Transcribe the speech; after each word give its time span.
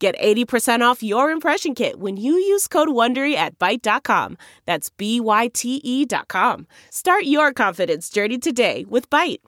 Get 0.00 0.18
80% 0.18 0.80
off 0.80 1.02
your 1.02 1.30
impression 1.30 1.74
kit 1.74 2.00
when 2.00 2.16
you 2.16 2.32
use 2.32 2.66
code 2.66 2.88
WONDERY 2.88 3.34
at 3.34 3.58
Byte.com. 3.58 4.38
That's 4.64 4.88
B-Y-T-E 4.88 6.06
dot 6.06 6.28
com. 6.28 6.66
Start 6.90 7.24
your 7.24 7.52
confidence 7.52 8.08
journey 8.08 8.38
today 8.38 8.86
with 8.88 9.10
Byte. 9.10 9.40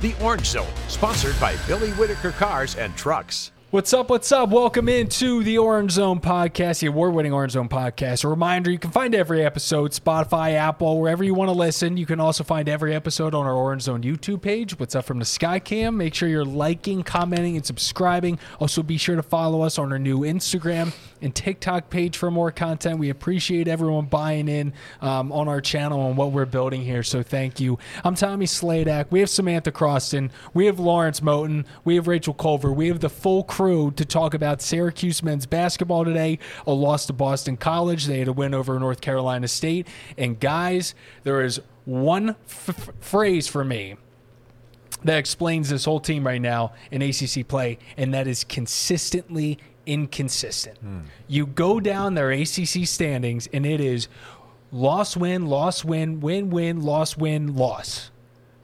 The 0.00 0.14
Orange 0.22 0.46
Zone, 0.46 0.66
sponsored 0.86 1.38
by 1.40 1.56
Billy 1.66 1.90
Whitaker 1.90 2.30
Cars 2.30 2.76
and 2.76 2.96
Trucks. 2.96 3.50
What's 3.72 3.94
up? 3.94 4.10
What's 4.10 4.30
up? 4.30 4.50
Welcome 4.50 4.86
into 4.90 5.42
the 5.42 5.56
Orange 5.56 5.92
Zone 5.92 6.20
podcast, 6.20 6.80
the 6.80 6.88
award 6.88 7.14
winning 7.14 7.32
Orange 7.32 7.52
Zone 7.52 7.70
podcast. 7.70 8.22
A 8.22 8.28
reminder 8.28 8.70
you 8.70 8.78
can 8.78 8.90
find 8.90 9.14
every 9.14 9.42
episode, 9.42 9.92
Spotify, 9.92 10.52
Apple, 10.52 11.00
wherever 11.00 11.24
you 11.24 11.32
want 11.32 11.48
to 11.48 11.56
listen. 11.56 11.96
You 11.96 12.04
can 12.04 12.20
also 12.20 12.44
find 12.44 12.68
every 12.68 12.94
episode 12.94 13.34
on 13.34 13.46
our 13.46 13.54
Orange 13.54 13.84
Zone 13.84 14.02
YouTube 14.02 14.42
page. 14.42 14.78
What's 14.78 14.94
up 14.94 15.06
from 15.06 15.20
the 15.20 15.24
Skycam? 15.24 15.94
Make 15.96 16.12
sure 16.12 16.28
you're 16.28 16.44
liking, 16.44 17.02
commenting, 17.02 17.56
and 17.56 17.64
subscribing. 17.64 18.38
Also, 18.60 18.82
be 18.82 18.98
sure 18.98 19.16
to 19.16 19.22
follow 19.22 19.62
us 19.62 19.78
on 19.78 19.90
our 19.90 19.98
new 19.98 20.18
Instagram 20.18 20.92
and 21.22 21.34
TikTok 21.34 21.88
page 21.88 22.18
for 22.18 22.30
more 22.30 22.52
content. 22.52 22.98
We 22.98 23.08
appreciate 23.08 23.68
everyone 23.68 24.04
buying 24.04 24.48
in 24.48 24.74
um, 25.00 25.32
on 25.32 25.48
our 25.48 25.62
channel 25.62 26.08
and 26.08 26.18
what 26.18 26.32
we're 26.32 26.44
building 26.44 26.82
here. 26.82 27.02
So 27.02 27.22
thank 27.22 27.58
you. 27.58 27.78
I'm 28.04 28.16
Tommy 28.16 28.44
Sladek. 28.44 29.06
We 29.08 29.20
have 29.20 29.30
Samantha 29.30 29.72
Croston. 29.72 30.30
We 30.52 30.66
have 30.66 30.78
Lawrence 30.78 31.20
Moten. 31.20 31.64
We 31.86 31.94
have 31.94 32.06
Rachel 32.06 32.34
Culver. 32.34 32.70
We 32.70 32.88
have 32.88 33.00
the 33.00 33.08
full 33.08 33.44
crew 33.44 33.61
crew 33.62 33.92
to 33.92 34.04
talk 34.04 34.34
about 34.34 34.60
Syracuse 34.60 35.22
men's 35.22 35.46
basketball 35.46 36.04
today. 36.04 36.40
A 36.66 36.72
loss 36.72 37.06
to 37.06 37.12
Boston 37.12 37.56
College. 37.56 38.06
They 38.06 38.18
had 38.18 38.26
a 38.26 38.32
win 38.32 38.54
over 38.54 38.76
North 38.80 39.00
Carolina 39.00 39.46
State. 39.46 39.86
And 40.18 40.40
guys, 40.40 40.96
there 41.22 41.42
is 41.42 41.60
one 41.84 42.30
f- 42.30 42.90
phrase 42.98 43.46
for 43.46 43.62
me 43.62 43.94
that 45.04 45.16
explains 45.16 45.68
this 45.68 45.84
whole 45.84 46.00
team 46.00 46.26
right 46.26 46.42
now 46.42 46.72
in 46.90 47.02
ACC 47.02 47.46
play, 47.46 47.78
and 47.96 48.12
that 48.12 48.26
is 48.26 48.42
consistently 48.42 49.58
inconsistent. 49.86 50.78
Hmm. 50.78 50.98
You 51.28 51.46
go 51.46 51.78
down 51.78 52.14
their 52.16 52.32
ACC 52.32 52.84
standings, 52.84 53.48
and 53.52 53.64
it 53.64 53.80
is 53.80 54.08
loss, 54.72 55.16
win, 55.16 55.46
loss, 55.46 55.84
win, 55.84 56.18
win, 56.18 56.50
win, 56.50 56.80
loss, 56.80 57.16
win, 57.16 57.54
loss. 57.54 58.10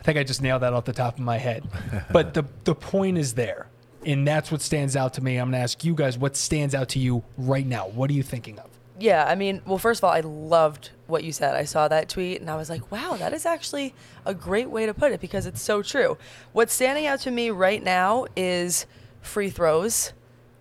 I 0.01 0.03
think 0.03 0.19
I 0.19 0.25
just 0.25 0.43
nailed 0.43 0.63
that 0.63 0.73
off 0.73 0.87
the 0.87 0.93
top 0.93 1.19
of 1.19 1.25
my 1.25 1.39
head. 1.39 1.69
but 2.13 2.35
the 2.35 2.45
the 2.65 2.75
point 2.75 3.17
is 3.17 3.35
there 3.35 3.68
and 4.05 4.27
that's 4.27 4.51
what 4.51 4.61
stands 4.61 4.97
out 4.97 5.15
to 5.15 5.23
me. 5.23 5.37
I'm 5.37 5.51
going 5.51 5.59
to 5.59 5.63
ask 5.63 5.85
you 5.85 5.95
guys 5.95 6.17
what 6.19 6.37
stands 6.37 6.75
out 6.75 6.91
to 6.91 6.99
you 6.99 7.25
right 7.37 7.67
now. 7.67 7.89
What 7.89 8.11
are 8.11 8.15
you 8.15 8.23
thinking 8.23 8.59
of? 8.59 8.71
Yeah, 9.01 9.25
I 9.25 9.37
mean, 9.37 9.63
well, 9.65 9.79
first 9.79 10.01
of 10.01 10.05
all, 10.05 10.13
I 10.13 10.21
loved 10.21 10.91
what 11.07 11.23
you 11.23 11.31
said. 11.31 11.55
I 11.55 11.65
saw 11.65 11.87
that 11.89 12.09
tweet 12.09 12.41
and 12.41 12.51
I 12.51 12.57
was 12.57 12.69
like, 12.69 12.91
wow, 12.91 13.17
that 13.17 13.33
is 13.33 13.47
actually 13.47 13.95
a 14.25 14.35
great 14.35 14.71
way 14.71 14.87
to 14.87 14.95
put 14.95 15.13
it 15.13 15.21
because 15.21 15.47
it's 15.47 15.63
so 15.63 15.83
true. 15.83 16.19
What's 16.53 16.75
standing 16.75 17.07
out 17.07 17.21
to 17.21 17.31
me 17.31 17.51
right 17.51 17.83
now 17.83 18.27
is 18.35 18.87
free 19.21 19.51
throws 19.51 20.13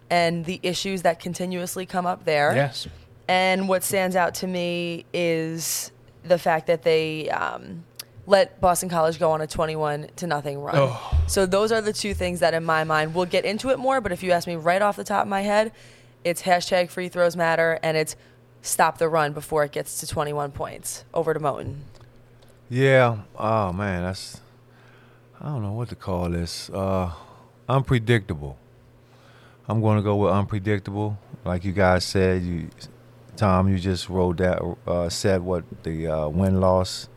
and 0.09 0.45
the 0.45 0.59
issues 0.61 1.01
that 1.01 1.19
continuously 1.19 1.85
come 1.85 2.05
up 2.05 2.25
there. 2.25 2.53
Yes. 2.55 2.87
And 3.27 3.67
what 3.67 3.83
stands 3.83 4.15
out 4.15 4.35
to 4.35 4.47
me 4.47 5.05
is 5.13 5.91
the 6.23 6.37
fact 6.37 6.67
that 6.67 6.83
they 6.83 7.29
um, 7.29 7.83
let 8.27 8.59
Boston 8.59 8.89
College 8.89 9.17
go 9.17 9.31
on 9.31 9.41
a 9.41 9.47
21 9.47 10.09
to 10.17 10.27
nothing 10.27 10.59
run. 10.59 10.75
Oh. 10.77 11.17
So 11.27 11.45
those 11.45 11.71
are 11.71 11.81
the 11.81 11.93
two 11.93 12.13
things 12.13 12.41
that 12.41 12.53
in 12.53 12.63
my 12.63 12.83
mind 12.83 13.15
we'll 13.15 13.25
get 13.25 13.45
into 13.45 13.69
it 13.69 13.79
more, 13.79 14.01
but 14.01 14.11
if 14.11 14.21
you 14.21 14.31
ask 14.31 14.47
me 14.47 14.55
right 14.55 14.81
off 14.81 14.97
the 14.97 15.03
top 15.03 15.23
of 15.23 15.27
my 15.29 15.41
head, 15.41 15.71
it's 16.23 16.43
hashtag 16.43 16.89
free 16.89 17.07
throws 17.07 17.35
matter 17.35 17.79
and 17.81 17.95
it's 17.97 18.15
stop 18.61 18.97
the 18.97 19.07
run 19.07 19.31
before 19.31 19.63
it 19.63 19.71
gets 19.71 19.99
to 20.01 20.07
21 20.07 20.51
points. 20.51 21.05
Over 21.13 21.33
to 21.33 21.39
Moten. 21.39 21.77
Yeah. 22.69 23.19
Oh 23.37 23.71
man, 23.71 24.03
that's 24.03 24.41
I 25.39 25.45
don't 25.45 25.61
know 25.61 25.71
what 25.71 25.89
to 25.89 25.95
call 25.95 26.29
this. 26.29 26.69
Uh, 26.69 27.11
unpredictable. 27.69 28.57
I'm 29.69 29.81
going 29.81 29.97
to 29.97 30.03
go 30.03 30.15
with 30.17 30.33
unpredictable. 30.33 31.17
Like 31.45 31.63
you 31.63 31.71
guys 31.71 32.03
said, 32.03 32.43
you 32.43 32.69
Tom, 33.37 33.69
you 33.69 33.77
just 33.77 34.09
wrote 34.09 34.37
that 34.37 34.61
uh, 34.85 35.07
said 35.07 35.41
what 35.43 35.63
the 35.83 36.07
uh, 36.07 36.27
win 36.27 36.59
loss 36.59 37.07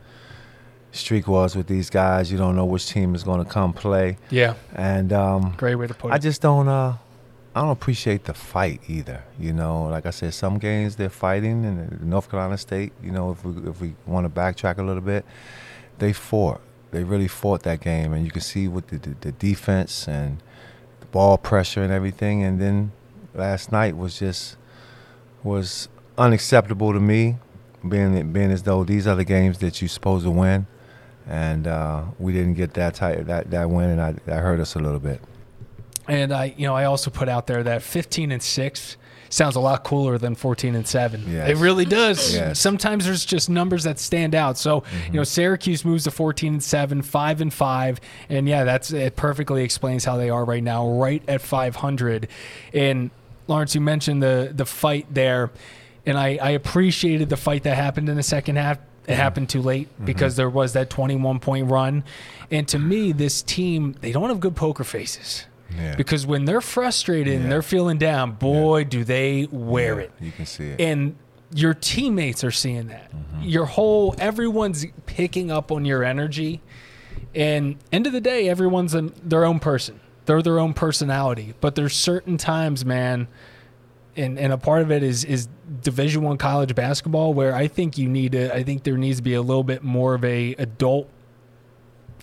streak 0.91 1.27
was 1.27 1.55
with 1.55 1.67
these 1.67 1.89
guys. 1.89 2.31
You 2.31 2.37
don't 2.37 2.55
know 2.55 2.65
which 2.65 2.87
team 2.87 3.15
is 3.15 3.23
going 3.23 3.43
to 3.43 3.49
come 3.49 3.73
play. 3.73 4.17
Yeah. 4.29 4.55
And 4.75 5.11
um, 5.13 5.53
great 5.57 5.75
way 5.75 5.87
to 5.87 5.93
put 5.93 6.11
it. 6.11 6.13
I 6.13 6.17
just 6.17 6.41
don't. 6.41 6.67
Uh, 6.67 6.97
I 7.53 7.61
don't 7.61 7.71
appreciate 7.71 8.25
the 8.25 8.33
fight 8.33 8.81
either. 8.87 9.23
You 9.37 9.51
know, 9.51 9.83
like 9.83 10.05
I 10.05 10.11
said, 10.11 10.33
some 10.33 10.57
games 10.57 10.95
they're 10.95 11.09
fighting, 11.09 11.65
and 11.65 12.01
North 12.01 12.29
Carolina 12.29 12.57
State. 12.57 12.93
You 13.03 13.11
know, 13.11 13.31
if 13.31 13.43
we 13.43 13.69
if 13.69 13.81
we 13.81 13.95
want 14.05 14.25
to 14.25 14.29
backtrack 14.29 14.77
a 14.77 14.83
little 14.83 15.01
bit, 15.01 15.25
they 15.99 16.13
fought. 16.13 16.61
They 16.91 17.03
really 17.03 17.27
fought 17.27 17.63
that 17.63 17.79
game, 17.79 18.11
and 18.11 18.25
you 18.25 18.31
can 18.31 18.41
see 18.41 18.67
with 18.67 18.87
the, 18.87 18.97
the, 18.97 19.15
the 19.21 19.31
defense 19.31 20.09
and 20.09 20.43
the 20.99 21.05
ball 21.07 21.37
pressure 21.37 21.81
and 21.81 21.91
everything. 21.91 22.43
And 22.43 22.59
then 22.59 22.91
last 23.33 23.71
night 23.71 23.95
was 23.95 24.19
just 24.19 24.57
was 25.41 25.87
unacceptable 26.17 26.91
to 26.93 26.99
me, 26.99 27.37
being 27.87 28.31
being 28.33 28.51
as 28.51 28.63
though 28.63 28.83
these 28.83 29.07
are 29.07 29.15
the 29.15 29.23
games 29.23 29.59
that 29.59 29.81
you're 29.81 29.89
supposed 29.89 30.25
to 30.25 30.31
win 30.31 30.67
and 31.27 31.67
uh, 31.67 32.03
we 32.19 32.33
didn't 32.33 32.55
get 32.55 32.73
that 32.75 32.95
type 32.95 33.25
that 33.25 33.51
that 33.51 33.69
win, 33.69 33.89
and 33.89 34.01
I, 34.01 34.11
that 34.25 34.41
hurt 34.41 34.59
us 34.59 34.75
a 34.75 34.79
little 34.79 34.99
bit. 34.99 35.21
And 36.07 36.33
I, 36.33 36.53
you 36.57 36.65
know, 36.67 36.75
I 36.75 36.85
also 36.85 37.11
put 37.11 37.29
out 37.29 37.47
there 37.47 37.63
that 37.63 37.83
15 37.83 38.31
and 38.31 38.41
six 38.41 38.97
sounds 39.29 39.55
a 39.55 39.59
lot 39.59 39.83
cooler 39.85 40.17
than 40.17 40.35
14 40.35 40.75
and 40.75 40.85
7 40.85 41.23
yes. 41.25 41.49
it 41.49 41.55
really 41.55 41.85
does 41.85 42.35
yes. 42.35 42.59
sometimes 42.59 43.05
there's 43.05 43.23
just 43.23 43.49
numbers 43.49 43.85
that 43.85 43.97
stand 43.97 44.35
out 44.35 44.57
so 44.57 44.81
mm-hmm. 44.81 45.13
you 45.13 45.19
know 45.19 45.23
syracuse 45.23 45.85
moves 45.85 46.03
to 46.03 46.11
14 46.11 46.55
and 46.55 46.61
7 46.61 47.01
5 47.01 47.41
and 47.41 47.53
5 47.53 48.01
and 48.27 48.49
yeah 48.49 48.65
that's 48.65 48.91
it 48.91 49.15
perfectly 49.15 49.63
explains 49.63 50.03
how 50.03 50.17
they 50.17 50.29
are 50.29 50.43
right 50.43 50.61
now 50.61 50.85
right 50.85 51.23
at 51.29 51.39
500 51.39 52.27
and 52.73 53.09
lawrence 53.47 53.73
you 53.73 53.79
mentioned 53.79 54.21
the 54.21 54.51
the 54.53 54.65
fight 54.65 55.07
there 55.09 55.49
and 56.05 56.17
I, 56.17 56.37
I 56.41 56.49
appreciated 56.51 57.29
the 57.29 57.37
fight 57.37 57.63
that 57.63 57.75
happened 57.75 58.09
in 58.09 58.17
the 58.17 58.23
second 58.23 58.57
half 58.57 58.79
it 59.07 59.15
happened 59.15 59.49
too 59.49 59.61
late 59.61 59.93
mm-hmm. 59.93 60.05
because 60.05 60.35
there 60.35 60.49
was 60.49 60.73
that 60.73 60.89
21 60.89 61.39
point 61.39 61.69
run. 61.69 62.03
And 62.49 62.67
to 62.69 62.79
me, 62.79 63.11
this 63.11 63.41
team, 63.41 63.95
they 64.01 64.11
don't 64.11 64.29
have 64.29 64.39
good 64.39 64.55
poker 64.55 64.83
faces. 64.83 65.45
Yeah. 65.75 65.95
Because 65.95 66.25
when 66.25 66.45
they're 66.45 66.61
frustrated 66.61 67.33
yeah. 67.33 67.39
and 67.39 67.51
they're 67.51 67.61
feeling 67.61 67.97
down, 67.97 68.33
boy, 68.33 68.79
yeah. 68.79 68.83
do 68.85 69.03
they 69.03 69.47
wear 69.51 69.99
it. 69.99 70.11
You 70.19 70.31
can 70.31 70.45
see 70.45 70.65
it. 70.65 70.81
And 70.81 71.15
your 71.53 71.73
teammates 71.73 72.43
are 72.43 72.51
seeing 72.51 72.87
that. 72.87 73.11
Mm-hmm. 73.11 73.43
Your 73.43 73.65
whole, 73.65 74.15
everyone's 74.17 74.85
picking 75.05 75.51
up 75.51 75.71
on 75.71 75.85
your 75.85 76.03
energy. 76.03 76.61
And 77.33 77.77
end 77.91 78.07
of 78.07 78.13
the 78.13 78.21
day, 78.21 78.49
everyone's 78.49 78.93
a, 78.93 79.01
their 79.23 79.45
own 79.45 79.59
person. 79.59 79.99
They're 80.25 80.41
their 80.41 80.59
own 80.59 80.73
personality. 80.73 81.53
But 81.61 81.75
there's 81.75 81.95
certain 81.95 82.37
times, 82.37 82.85
man, 82.85 83.27
and 84.15 84.37
and 84.37 84.53
a 84.53 84.57
part 84.57 84.81
of 84.81 84.91
it 84.91 85.03
is 85.03 85.23
is 85.23 85.47
Division 85.81 86.23
One 86.23 86.37
college 86.37 86.75
basketball, 86.75 87.33
where 87.33 87.55
I 87.55 87.67
think 87.67 87.97
you 87.97 88.09
need 88.09 88.33
to. 88.33 88.53
I 88.53 88.63
think 88.63 88.83
there 88.83 88.97
needs 88.97 89.17
to 89.17 89.23
be 89.23 89.33
a 89.33 89.41
little 89.41 89.63
bit 89.63 89.83
more 89.83 90.13
of 90.13 90.23
a 90.23 90.55
adult, 90.55 91.09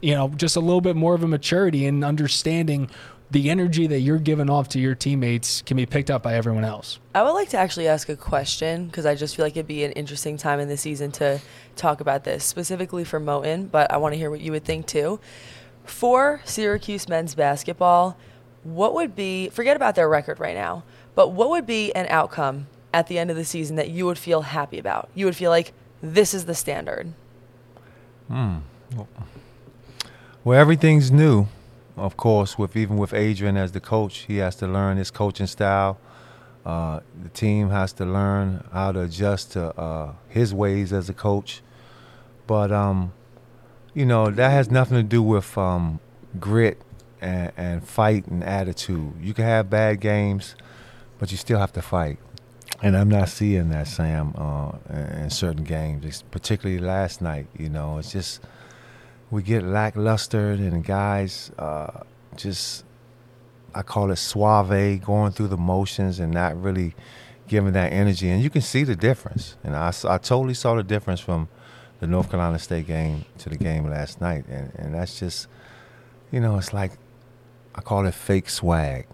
you 0.01 0.15
know, 0.15 0.29
just 0.29 0.57
a 0.57 0.61
little 0.61 0.81
bit 0.81 0.97
more 0.97 1.15
of 1.15 1.23
a 1.23 1.29
maturity 1.29 1.87
and 1.87 2.05
understanding 2.05 2.91
the 3.31 3.51
energy 3.51 3.87
that 3.87 4.01
you're 4.01 4.19
giving 4.19 4.49
off 4.49 4.69
to 4.71 4.79
your 4.79 4.95
teammates 4.95 5.63
can 5.63 5.77
be 5.77 5.85
picked 5.85 6.11
up 6.11 6.23
by 6.23 6.35
everyone 6.35 6.65
else. 6.65 6.99
I 7.15 7.23
would 7.23 7.33
like 7.33 7.51
to 7.51 7.59
actually 7.59 7.87
ask 7.87 8.09
a 8.09 8.17
question 8.17 8.87
because 8.87 9.05
I 9.05 9.15
just 9.15 9.37
feel 9.37 9.45
like 9.45 9.53
it'd 9.57 9.67
be 9.67 9.85
an 9.85 9.93
interesting 9.93 10.37
time 10.37 10.61
in 10.61 10.69
the 10.69 10.77
season 10.77 11.13
to 11.13 11.41
talk 11.77 12.01
about 12.01 12.25
this 12.25 12.45
specifically 12.45 13.05
for 13.05 13.21
Moten, 13.21 13.71
but 13.71 13.93
I 13.93 13.99
want 13.99 14.15
to 14.15 14.19
hear 14.19 14.31
what 14.31 14.41
you 14.41 14.53
would 14.53 14.65
think 14.65 14.87
too. 14.87 15.21
For 15.85 16.41
Syracuse 16.45 17.09
men's 17.09 17.35
basketball, 17.35 18.17
what 18.63 18.95
would 18.95 19.15
be 19.15 19.49
forget 19.51 19.77
about 19.77 19.95
their 19.95 20.09
record 20.09 20.41
right 20.41 20.55
now? 20.55 20.85
But 21.19 21.33
what 21.33 21.51
would 21.51 21.67
be 21.67 21.93
an 21.97 22.07
outcome 22.11 22.69
at 22.95 23.09
the 23.09 23.19
end 23.19 23.29
of 23.29 23.37
the 23.37 23.45
season 23.45 23.75
that 23.75 23.91
you 23.91 24.07
would 24.07 24.19
feel 24.19 24.43
happy 24.43 24.79
about? 24.79 25.09
You 25.17 25.25
would 25.25 25.35
feel 25.35 25.51
like 25.51 25.73
this 26.01 26.33
is 26.33 26.45
the 26.45 26.55
standard. 26.55 27.13
Hmm. 28.29 28.59
Well, 30.45 30.57
everything's 30.57 31.11
new, 31.11 31.49
of 31.97 32.17
course. 32.17 32.57
With 32.57 32.77
even 32.77 32.99
with 32.99 33.13
Adrian 33.13 33.57
as 33.57 33.73
the 33.73 33.81
coach, 33.81 34.27
he 34.29 34.37
has 34.37 34.55
to 34.63 34.69
learn 34.69 34.97
his 34.97 35.11
coaching 35.11 35.49
style. 35.49 35.99
Uh, 36.65 37.01
the 37.21 37.31
team 37.31 37.71
has 37.71 37.93
to 37.95 38.05
learn 38.05 38.63
how 38.73 38.93
to 38.93 39.01
adjust 39.01 39.51
to 39.55 39.77
uh, 39.77 40.13
his 40.29 40.55
ways 40.55 40.93
as 40.93 41.09
a 41.09 41.15
coach. 41.15 41.63
But 42.47 42.71
um, 42.71 43.13
you 43.93 44.07
know 44.07 44.31
that 44.31 44.51
has 44.51 44.71
nothing 44.71 44.99
to 44.99 45.03
do 45.03 45.25
with 45.25 45.59
um, 45.59 45.99
grit 46.39 46.81
and, 47.21 47.51
and 47.57 47.89
fight 47.89 48.29
and 48.29 48.45
attitude. 48.45 49.15
You 49.21 49.35
can 49.35 49.47
have 49.47 49.69
bad 49.69 50.01
games, 50.01 50.55
but 51.19 51.31
you 51.31 51.37
still 51.37 51.59
have 51.59 51.73
to 51.73 51.83
fight. 51.83 52.19
And 52.83 52.97
I'm 52.97 53.09
not 53.09 53.29
seeing 53.29 53.71
that, 53.71 53.89
Sam, 53.89 54.35
uh, 54.37 54.73
in 54.91 55.23
in 55.23 55.31
certain 55.31 55.65
games, 55.65 56.05
it's 56.05 56.23
particularly 56.23 56.81
last 56.81 57.21
night. 57.21 57.47
You 57.57 57.69
know, 57.69 57.99
it's 57.99 58.13
just 58.13 58.41
we 59.31 59.43
get 59.43 59.65
lackluster, 59.65 60.51
and 60.51 60.85
guys 60.85 61.51
uh, 61.59 62.03
just 62.37 62.85
I 63.75 63.83
call 63.83 64.11
it 64.11 64.17
suave, 64.17 65.03
going 65.03 65.33
through 65.33 65.49
the 65.49 65.57
motions 65.57 66.21
and 66.21 66.33
not 66.33 66.61
really 66.61 66.95
giving 67.47 67.73
that 67.73 67.93
energy. 67.93 68.29
And 68.29 68.43
you 68.43 68.51
can 68.51 68.63
see 68.63 68.85
the 68.85 68.97
difference. 68.97 69.57
And 69.65 69.75
I, 69.75 69.89
I 69.89 70.19
totally 70.19 70.55
saw 70.55 70.75
the 70.75 70.83
difference 70.83 71.21
from 71.21 71.49
the 72.01 72.07
North 72.07 72.31
Carolina 72.31 72.59
State 72.59 72.87
game 72.87 73.25
to 73.39 73.49
the 73.49 73.57
game 73.57 73.89
last 73.89 74.21
night. 74.21 74.47
And, 74.49 74.73
and 74.77 74.95
that's 74.95 75.19
just, 75.19 75.49
you 76.31 76.41
know, 76.41 76.57
it's 76.59 76.73
like 76.73 76.93
I 77.75 77.81
call 77.81 78.07
it 78.07 78.15
fake 78.15 78.51
swag. 78.51 79.07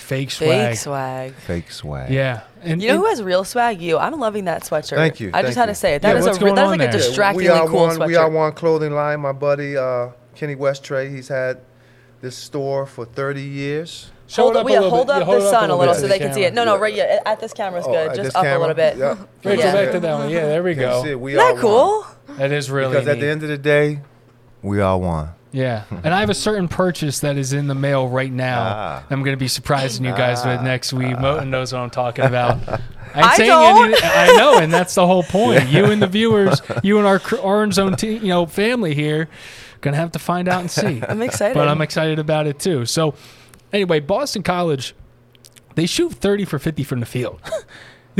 Fake 0.00 0.30
swag. 0.30 0.68
Fake 0.70 0.78
swag. 0.78 1.32
Fake 1.34 1.70
swag. 1.70 2.10
Yeah. 2.10 2.40
And 2.62 2.82
You 2.82 2.88
know 2.88 2.94
and- 2.94 3.02
who 3.04 3.06
has 3.08 3.22
real 3.22 3.44
swag? 3.44 3.80
You. 3.80 3.98
I'm 3.98 4.18
loving 4.18 4.44
that 4.46 4.62
sweatshirt. 4.62 4.96
Thank 4.96 5.20
you, 5.20 5.30
I 5.32 5.42
just 5.42 5.54
thank 5.54 5.56
had 5.56 5.68
you. 5.68 5.72
to 5.72 5.74
say 5.74 5.94
it. 5.94 6.02
Yeah, 6.02 6.12
That 6.14 6.18
is 6.18 6.26
a 6.26 6.32
re- 6.44 6.52
that 6.52 6.52
is 6.52 6.58
on 6.58 6.68
like 6.70 6.80
a 6.80 6.82
there? 6.84 6.92
distractingly 6.92 7.44
we 7.44 7.50
are 7.50 7.66
cool 7.68 7.80
one. 7.80 7.96
sweatshirt. 7.96 8.06
We 8.08 8.16
are 8.16 8.30
one 8.30 8.52
clothing 8.52 8.92
line. 8.92 9.20
My 9.20 9.32
buddy 9.32 9.76
uh, 9.76 10.08
Kenny 10.34 10.56
Westray. 10.56 11.10
He's 11.14 11.28
had 11.28 11.60
this 12.20 12.36
store 12.36 12.86
for 12.86 13.04
30 13.04 13.40
years. 13.42 14.10
Show 14.26 14.42
hold 14.42 14.56
up, 14.56 14.60
up 14.64 14.66
a 14.70 14.72
little 14.74 14.90
hold 14.90 15.06
bit. 15.08 15.12
up 15.16 15.18
Yeah, 15.20 15.24
hold 15.24 15.42
the 15.42 15.46
up 15.46 15.50
sun 15.50 15.58
a 15.70 15.76
little 15.76 15.78
little 15.78 15.94
so 15.94 16.02
they 16.06 16.18
the 16.18 16.24
can 16.26 16.34
see 16.34 16.44
it. 16.44 16.54
No, 16.54 16.64
no, 16.64 16.78
right. 16.78 16.94
Yeah, 16.94 17.20
at 17.26 17.40
this 17.40 17.52
camera's 17.52 17.84
Oh, 17.86 17.92
good. 17.92 18.08
Just 18.14 18.22
this 18.22 18.34
up 18.36 18.44
a 18.44 18.58
little 18.58 18.74
bit. 18.74 18.96
Yeah. 18.96 19.16
Rachel, 19.44 19.64
Yeah. 19.64 19.72
back 19.72 19.92
to 19.92 20.00
that 20.00 20.14
one. 20.18 20.30
Yeah, 20.30 20.46
there 20.46 20.62
we 20.62 20.74
Can 20.74 20.82
you 20.82 21.02
see 21.02 21.14
go. 21.14 21.26
Isn't 21.28 21.36
that 21.38 21.56
cool? 21.60 22.06
That 22.36 22.52
is 22.52 22.70
really 22.70 22.92
Because 22.92 23.08
at 23.08 23.18
the 23.18 23.26
end 23.26 23.42
of 23.42 23.48
the 23.48 23.58
day, 23.58 24.00
we 24.62 24.80
are 24.80 24.96
one. 24.98 25.30
Yeah, 25.52 25.84
and 25.90 26.14
I 26.14 26.20
have 26.20 26.30
a 26.30 26.34
certain 26.48 26.68
purchase 26.68 27.20
that 27.20 27.36
is 27.36 27.52
in 27.52 27.66
the 27.66 27.74
mail 27.74 28.08
right 28.08 28.32
now. 28.32 28.62
Ah. 28.62 29.04
I'm 29.10 29.22
going 29.22 29.34
to 29.34 29.40
be 29.40 29.48
surprising 29.48 30.04
you 30.04 30.12
guys 30.12 30.44
with 30.44 30.62
next 30.62 30.92
week. 30.92 31.16
Moten 31.16 31.48
knows 31.48 31.72
what 31.72 31.80
I'm 31.80 31.90
talking 31.90 32.24
about. 32.24 32.58
I, 33.14 33.18
ain't 33.18 33.26
I 33.26 33.36
saying 33.36 33.48
don't. 33.48 33.92
Any, 33.92 33.96
I 34.02 34.36
know, 34.36 34.58
and 34.58 34.72
that's 34.72 34.94
the 34.94 35.04
whole 35.06 35.24
point. 35.24 35.68
You 35.68 35.86
and 35.86 36.00
the 36.00 36.06
viewers, 36.06 36.62
you 36.84 36.98
and 36.98 37.06
our 37.06 37.20
Orange 37.42 37.74
Zone 37.74 37.96
team, 37.96 38.22
you 38.22 38.28
know, 38.28 38.46
family 38.46 38.94
here, 38.94 39.28
gonna 39.80 39.96
have 39.96 40.12
to 40.12 40.20
find 40.20 40.48
out 40.48 40.60
and 40.60 40.70
see. 40.70 41.02
I'm 41.08 41.20
excited. 41.22 41.54
but 41.54 41.66
I'm 41.66 41.80
excited 41.80 42.20
about 42.20 42.46
it 42.46 42.60
too. 42.60 42.86
So, 42.86 43.14
anyway, 43.72 43.98
Boston 43.98 44.44
College, 44.44 44.94
they 45.74 45.86
shoot 45.86 46.12
30 46.12 46.44
for 46.44 46.60
50 46.60 46.84
from 46.84 47.00
the 47.00 47.06
field. 47.06 47.40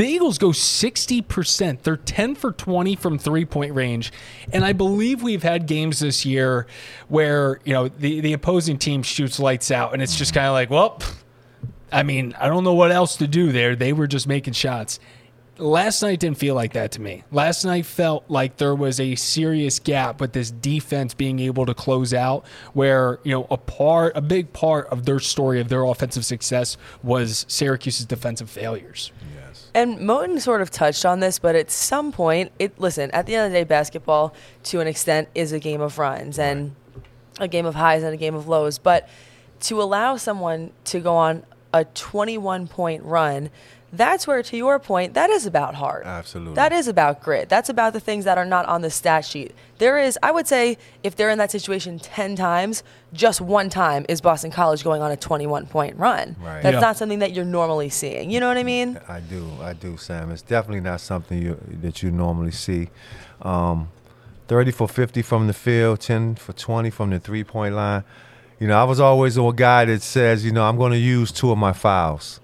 The 0.01 0.07
Eagles 0.07 0.39
go 0.39 0.49
60%. 0.49 1.83
They're 1.83 1.95
10 1.95 2.33
for 2.33 2.51
20 2.53 2.95
from 2.95 3.19
three 3.19 3.45
point 3.45 3.75
range. 3.75 4.11
And 4.51 4.65
I 4.65 4.73
believe 4.73 5.21
we've 5.21 5.43
had 5.43 5.67
games 5.67 5.99
this 5.99 6.25
year 6.25 6.65
where, 7.07 7.59
you 7.65 7.73
know, 7.73 7.87
the, 7.87 8.19
the 8.19 8.33
opposing 8.33 8.79
team 8.79 9.03
shoots 9.03 9.39
lights 9.39 9.69
out 9.69 9.93
and 9.93 10.01
it's 10.01 10.15
just 10.15 10.33
kind 10.33 10.47
of 10.47 10.53
like, 10.53 10.71
well, 10.71 10.99
I 11.91 12.01
mean, 12.01 12.33
I 12.39 12.47
don't 12.47 12.63
know 12.63 12.73
what 12.73 12.91
else 12.91 13.17
to 13.17 13.27
do 13.27 13.51
there. 13.51 13.75
They 13.75 13.93
were 13.93 14.07
just 14.07 14.27
making 14.27 14.53
shots. 14.53 14.99
Last 15.59 16.01
night 16.01 16.19
didn't 16.19 16.39
feel 16.39 16.55
like 16.55 16.73
that 16.73 16.93
to 16.93 17.01
me. 17.01 17.23
Last 17.31 17.63
night 17.63 17.85
felt 17.85 18.23
like 18.27 18.57
there 18.57 18.73
was 18.73 18.99
a 18.99 19.13
serious 19.13 19.77
gap 19.77 20.19
with 20.19 20.33
this 20.33 20.49
defense 20.49 21.13
being 21.13 21.39
able 21.39 21.67
to 21.67 21.75
close 21.75 22.11
out 22.11 22.47
where, 22.73 23.19
you 23.21 23.33
know, 23.33 23.45
a 23.51 23.57
part 23.57 24.17
a 24.17 24.21
big 24.21 24.51
part 24.51 24.87
of 24.87 25.05
their 25.05 25.19
story 25.19 25.61
of 25.61 25.69
their 25.69 25.83
offensive 25.83 26.25
success 26.25 26.75
was 27.03 27.45
Syracuse's 27.47 28.07
defensive 28.07 28.49
failures. 28.49 29.11
And 29.73 29.99
Moten 29.99 30.41
sort 30.41 30.61
of 30.61 30.69
touched 30.69 31.05
on 31.05 31.21
this, 31.21 31.39
but 31.39 31.55
at 31.55 31.71
some 31.71 32.11
point, 32.11 32.51
it 32.59 32.77
listen. 32.79 33.09
At 33.11 33.25
the 33.25 33.35
end 33.35 33.45
of 33.45 33.51
the 33.51 33.59
day, 33.59 33.63
basketball, 33.63 34.33
to 34.63 34.79
an 34.81 34.87
extent, 34.87 35.29
is 35.33 35.53
a 35.53 35.59
game 35.59 35.79
of 35.79 35.97
runs 35.97 36.37
and 36.37 36.75
a 37.39 37.47
game 37.47 37.65
of 37.65 37.75
highs 37.75 38.03
and 38.03 38.13
a 38.13 38.17
game 38.17 38.35
of 38.35 38.47
lows. 38.47 38.77
But 38.77 39.07
to 39.61 39.81
allow 39.81 40.17
someone 40.17 40.71
to 40.85 40.99
go 40.99 41.15
on 41.15 41.43
a 41.73 41.85
21 41.85 42.67
point 42.67 43.03
run, 43.03 43.49
that's 43.93 44.25
where, 44.25 44.41
to 44.43 44.57
your 44.57 44.79
point, 44.79 45.13
that 45.15 45.29
is 45.29 45.45
about 45.45 45.75
heart. 45.75 46.05
Absolutely. 46.05 46.55
That 46.55 46.71
is 46.71 46.87
about 46.87 47.21
grit. 47.21 47.49
That's 47.49 47.69
about 47.69 47.93
the 47.93 47.99
things 47.99 48.25
that 48.25 48.37
are 48.37 48.45
not 48.45 48.65
on 48.67 48.81
the 48.81 48.89
stat 48.89 49.25
sheet. 49.25 49.53
There 49.79 49.97
is, 49.97 50.17
I 50.23 50.31
would 50.31 50.47
say, 50.47 50.77
if 51.03 51.15
they're 51.15 51.29
in 51.29 51.37
that 51.39 51.51
situation 51.51 51.99
10 51.99 52.35
times, 52.35 52.83
just 53.13 53.41
one 53.41 53.69
time 53.69 54.05
is 54.09 54.21
Boston 54.21 54.51
College 54.51 54.83
going 54.83 55.01
on 55.01 55.11
a 55.11 55.17
21 55.17 55.65
point 55.67 55.97
run. 55.97 56.35
Right. 56.41 56.61
That's 56.63 56.73
Yeah. 56.75 56.79
not 56.79 56.97
something 56.97 57.19
that 57.19 57.31
you're 57.33 57.45
normally 57.45 57.89
seeing. 57.89 58.29
You 58.31 58.39
know 58.39 58.47
what 58.47 58.57
I 58.57 58.63
mean? 58.63 58.99
I 59.07 59.19
do, 59.19 59.47
I 59.61 59.73
do, 59.73 59.97
Sam. 59.97 60.31
It's 60.31 60.41
definitely 60.41 60.81
not 60.81 61.01
something 61.01 61.41
you, 61.41 61.57
that 61.81 62.01
you 62.03 62.11
normally 62.11 62.51
see. 62.51 62.89
Um, 63.41 63.89
30 64.49 64.71
for 64.71 64.87
50 64.89 65.21
from 65.21 65.47
the 65.47 65.53
field, 65.53 66.01
10 66.01 66.35
for 66.35 66.51
20 66.51 66.89
from 66.89 67.09
the 67.11 67.19
three 67.19 67.43
point 67.45 67.73
line. 67.73 68.03
You 68.59 68.67
know, 68.67 68.77
I 68.77 68.83
was 68.83 68.99
always 68.99 69.37
a 69.37 69.51
guy 69.55 69.85
that 69.85 70.01
says, 70.01 70.43
you 70.45 70.51
know, 70.51 70.63
I'm 70.65 70.77
going 70.77 70.91
to 70.91 70.97
use 70.97 71.31
two 71.31 71.51
of 71.51 71.57
my 71.57 71.71
fouls. 71.71 72.40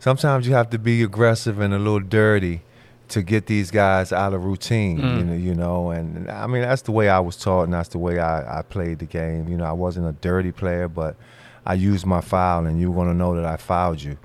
Sometimes 0.00 0.48
you 0.48 0.54
have 0.54 0.70
to 0.70 0.78
be 0.78 1.02
aggressive 1.04 1.60
and 1.60 1.72
a 1.72 1.78
little 1.78 2.00
dirty 2.00 2.62
to 3.08 3.22
get 3.22 3.46
these 3.46 3.70
guys 3.70 4.12
out 4.12 4.32
of 4.34 4.44
routine, 4.44 4.98
you 4.98 5.24
know, 5.24 5.34
you 5.34 5.54
know, 5.54 5.90
and 5.90 6.30
I 6.30 6.46
mean 6.46 6.62
that's 6.62 6.82
the 6.82 6.92
way 6.92 7.08
I 7.08 7.18
was 7.20 7.36
taught 7.36 7.64
and 7.64 7.72
that's 7.74 7.88
the 7.90 7.98
way 7.98 8.18
I, 8.18 8.60
I 8.60 8.62
played 8.62 8.98
the 9.00 9.04
game. 9.04 9.48
You 9.48 9.56
know, 9.56 9.64
I 9.64 9.72
wasn't 9.72 10.06
a 10.08 10.12
dirty 10.12 10.52
player, 10.52 10.88
but 10.88 11.16
I 11.66 11.74
used 11.74 12.06
my 12.06 12.20
foul 12.20 12.66
and 12.66 12.80
you 12.80 12.90
were 12.90 13.04
gonna 13.04 13.14
know 13.14 13.34
that 13.36 13.44
I 13.44 13.56
fouled 13.56 14.00
you. 14.02 14.16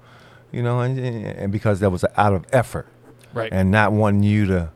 You 0.51 0.63
know, 0.63 0.79
and, 0.79 0.97
and 0.99 1.51
because 1.51 1.79
that 1.81 1.89
was 1.89 2.05
out 2.15 2.33
of 2.33 2.45
effort 2.53 2.87
Right. 3.33 3.51
and 3.51 3.69
not 3.69 3.91
wanting 3.91 4.23
you 4.23 4.45
to 4.45 4.69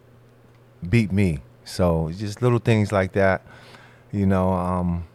beat 0.90 1.12
me. 1.14 1.40
So 1.64 2.12
just 2.18 2.42
little 2.42 2.60
things 2.60 2.92
like 2.92 3.14
that. 3.14 3.42
You 4.12 4.26
know, 4.26 4.52
um, 4.52 5.06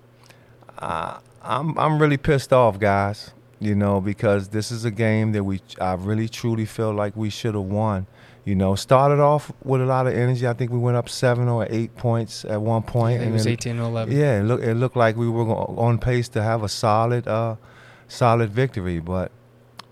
I, 0.79 1.19
I'm 1.43 1.77
I'm 1.79 1.99
really 2.01 2.17
pissed 2.17 2.53
off, 2.53 2.79
guys. 2.79 3.33
You 3.65 3.75
know, 3.75 4.01
because 4.01 4.49
this 4.49 4.71
is 4.71 4.85
a 4.85 4.91
game 4.91 5.33
that 5.33 5.45
we 5.45 5.61
I 5.81 5.95
really 5.95 6.29
truly 6.29 6.67
feel 6.67 6.93
like 6.93 7.17
we 7.17 7.31
should 7.31 7.55
have 7.55 7.65
won. 7.65 8.07
You 8.45 8.55
know, 8.55 8.75
started 8.75 9.21
off 9.21 9.51
with 9.63 9.81
a 9.81 9.87
lot 9.87 10.07
of 10.07 10.13
energy. 10.15 10.47
I 10.47 10.53
think 10.53 10.71
we 10.71 10.79
went 10.79 10.99
up 10.99 11.09
seven 11.09 11.49
or 11.49 11.67
eight 11.71 11.97
points 11.97 12.45
at 12.45 12.61
one 12.61 12.83
point. 12.83 13.23
it 13.23 13.25
and 13.25 13.33
was 13.33 13.47
18 13.47 13.77
to 13.77 13.83
11. 13.85 14.15
yeah, 14.15 14.41
it 14.41 14.43
look 14.43 14.63
it 14.63 14.75
looked 14.75 14.97
like 14.97 15.17
we 15.17 15.31
were 15.31 15.47
on 15.47 15.99
pace 15.99 16.29
to 16.31 16.43
have 16.43 16.63
a 16.63 16.69
solid, 16.69 17.27
uh, 17.27 17.57
solid 18.07 18.51
victory. 18.51 19.01
But 19.01 19.33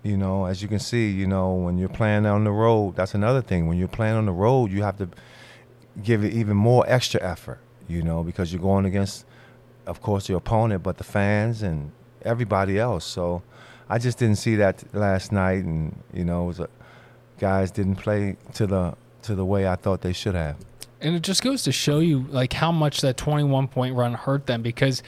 you 0.03 0.17
know, 0.17 0.45
as 0.45 0.61
you 0.61 0.67
can 0.67 0.77
see, 0.79 1.09
you 1.09 1.25
know, 1.25 1.53
when 1.53 1.79
you're 1.79 1.89
playing 1.89 2.27
on 2.27 2.43
the 2.43 2.51
road, 2.51 2.95
that's 2.95 3.15
another 3.15 3.41
thing. 3.41 3.65
When 3.67 3.79
you're 3.79 3.87
playing 3.87 4.17
on 4.17 4.27
the 4.27 4.33
road, 4.33 4.71
you 4.71 4.83
have 4.83 4.97
to 4.97 5.09
give 6.03 6.23
it 6.23 6.33
even 6.33 6.55
more 6.55 6.85
extra 6.87 7.23
effort. 7.23 7.59
You 7.87 8.03
know, 8.03 8.23
because 8.23 8.53
you're 8.53 8.61
going 8.61 8.85
against, 8.85 9.25
of 9.87 9.99
course, 10.01 10.29
your 10.29 10.37
opponent, 10.37 10.83
but 10.83 10.97
the 10.99 11.03
fans 11.03 11.63
and 11.63 11.91
everybody 12.21 12.77
else. 12.77 13.03
So 13.03 13.41
I 13.89 13.97
just 13.99 14.17
didn't 14.17 14.37
see 14.37 14.55
that 14.57 14.83
last 14.93 15.31
night, 15.31 15.63
and 15.63 16.01
you 16.13 16.23
know, 16.25 16.43
it 16.45 16.47
was 16.47 16.59
a, 16.59 16.69
guys 17.39 17.71
didn't 17.71 17.95
play 17.97 18.37
to 18.53 18.65
the 18.67 18.95
to 19.23 19.35
the 19.35 19.45
way 19.45 19.67
I 19.67 19.75
thought 19.75 20.01
they 20.01 20.13
should 20.13 20.35
have. 20.35 20.57
And 21.01 21.15
it 21.15 21.21
just 21.21 21.43
goes 21.43 21.63
to 21.63 21.71
show 21.71 21.99
you 21.99 22.25
like 22.29 22.53
how 22.53 22.71
much 22.71 23.01
that 23.01 23.17
21 23.17 23.67
point 23.67 23.95
run 23.95 24.13
hurt 24.13 24.45
them 24.45 24.61
because, 24.61 25.03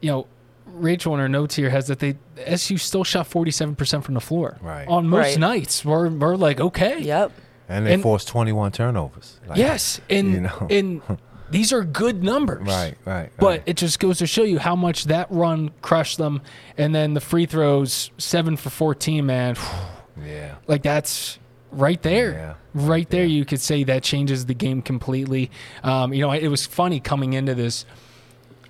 you 0.00 0.10
know, 0.10 0.26
Rachel 0.66 1.14
in 1.14 1.20
her 1.20 1.28
notes 1.28 1.54
here 1.54 1.70
has 1.70 1.86
that 1.86 2.00
they 2.00 2.16
SU 2.36 2.78
still 2.78 3.04
shot 3.04 3.28
47% 3.30 4.02
from 4.02 4.14
the 4.14 4.20
floor. 4.20 4.58
Right. 4.60 4.86
On 4.88 5.06
most 5.08 5.18
Right. 5.24 5.38
nights, 5.38 5.84
we're, 5.84 6.08
we're 6.08 6.34
like, 6.36 6.60
okay. 6.60 7.00
Yep. 7.00 7.30
And 7.68 7.86
they 7.86 7.94
And- 7.94 8.02
forced 8.02 8.26
21 8.28 8.72
turnovers. 8.72 9.38
Like, 9.46 9.58
Yes. 9.58 10.00
And, 10.10 10.32
You 10.32 10.40
know. 10.40 10.66
and 10.68 11.00
these 11.50 11.72
are 11.72 11.84
good 11.84 12.22
numbers. 12.22 12.66
Right, 12.66 12.96
right. 13.04 13.30
But 13.38 13.46
right. 13.46 13.62
it 13.66 13.76
just 13.76 13.98
goes 14.00 14.18
to 14.18 14.26
show 14.26 14.42
you 14.42 14.58
how 14.58 14.76
much 14.76 15.04
that 15.04 15.30
run 15.30 15.70
crushed 15.82 16.18
them. 16.18 16.42
And 16.76 16.94
then 16.94 17.14
the 17.14 17.20
free 17.20 17.46
throws, 17.46 18.10
seven 18.18 18.56
for 18.56 18.70
14, 18.70 19.24
man. 19.24 19.56
yeah. 20.24 20.56
like 20.66 20.82
that's 20.82 21.38
right 21.72 22.00
there 22.02 22.32
Yeah, 22.32 22.54
right 22.74 23.08
there 23.10 23.24
you 23.24 23.44
could 23.44 23.60
say 23.60 23.84
that 23.84 24.02
changes 24.02 24.46
the 24.46 24.54
game 24.54 24.82
completely 24.82 25.50
um, 25.82 26.14
you 26.14 26.22
know 26.22 26.32
it 26.32 26.48
was 26.48 26.64
funny 26.64 27.00
coming 27.00 27.32
into 27.34 27.54
this 27.54 27.84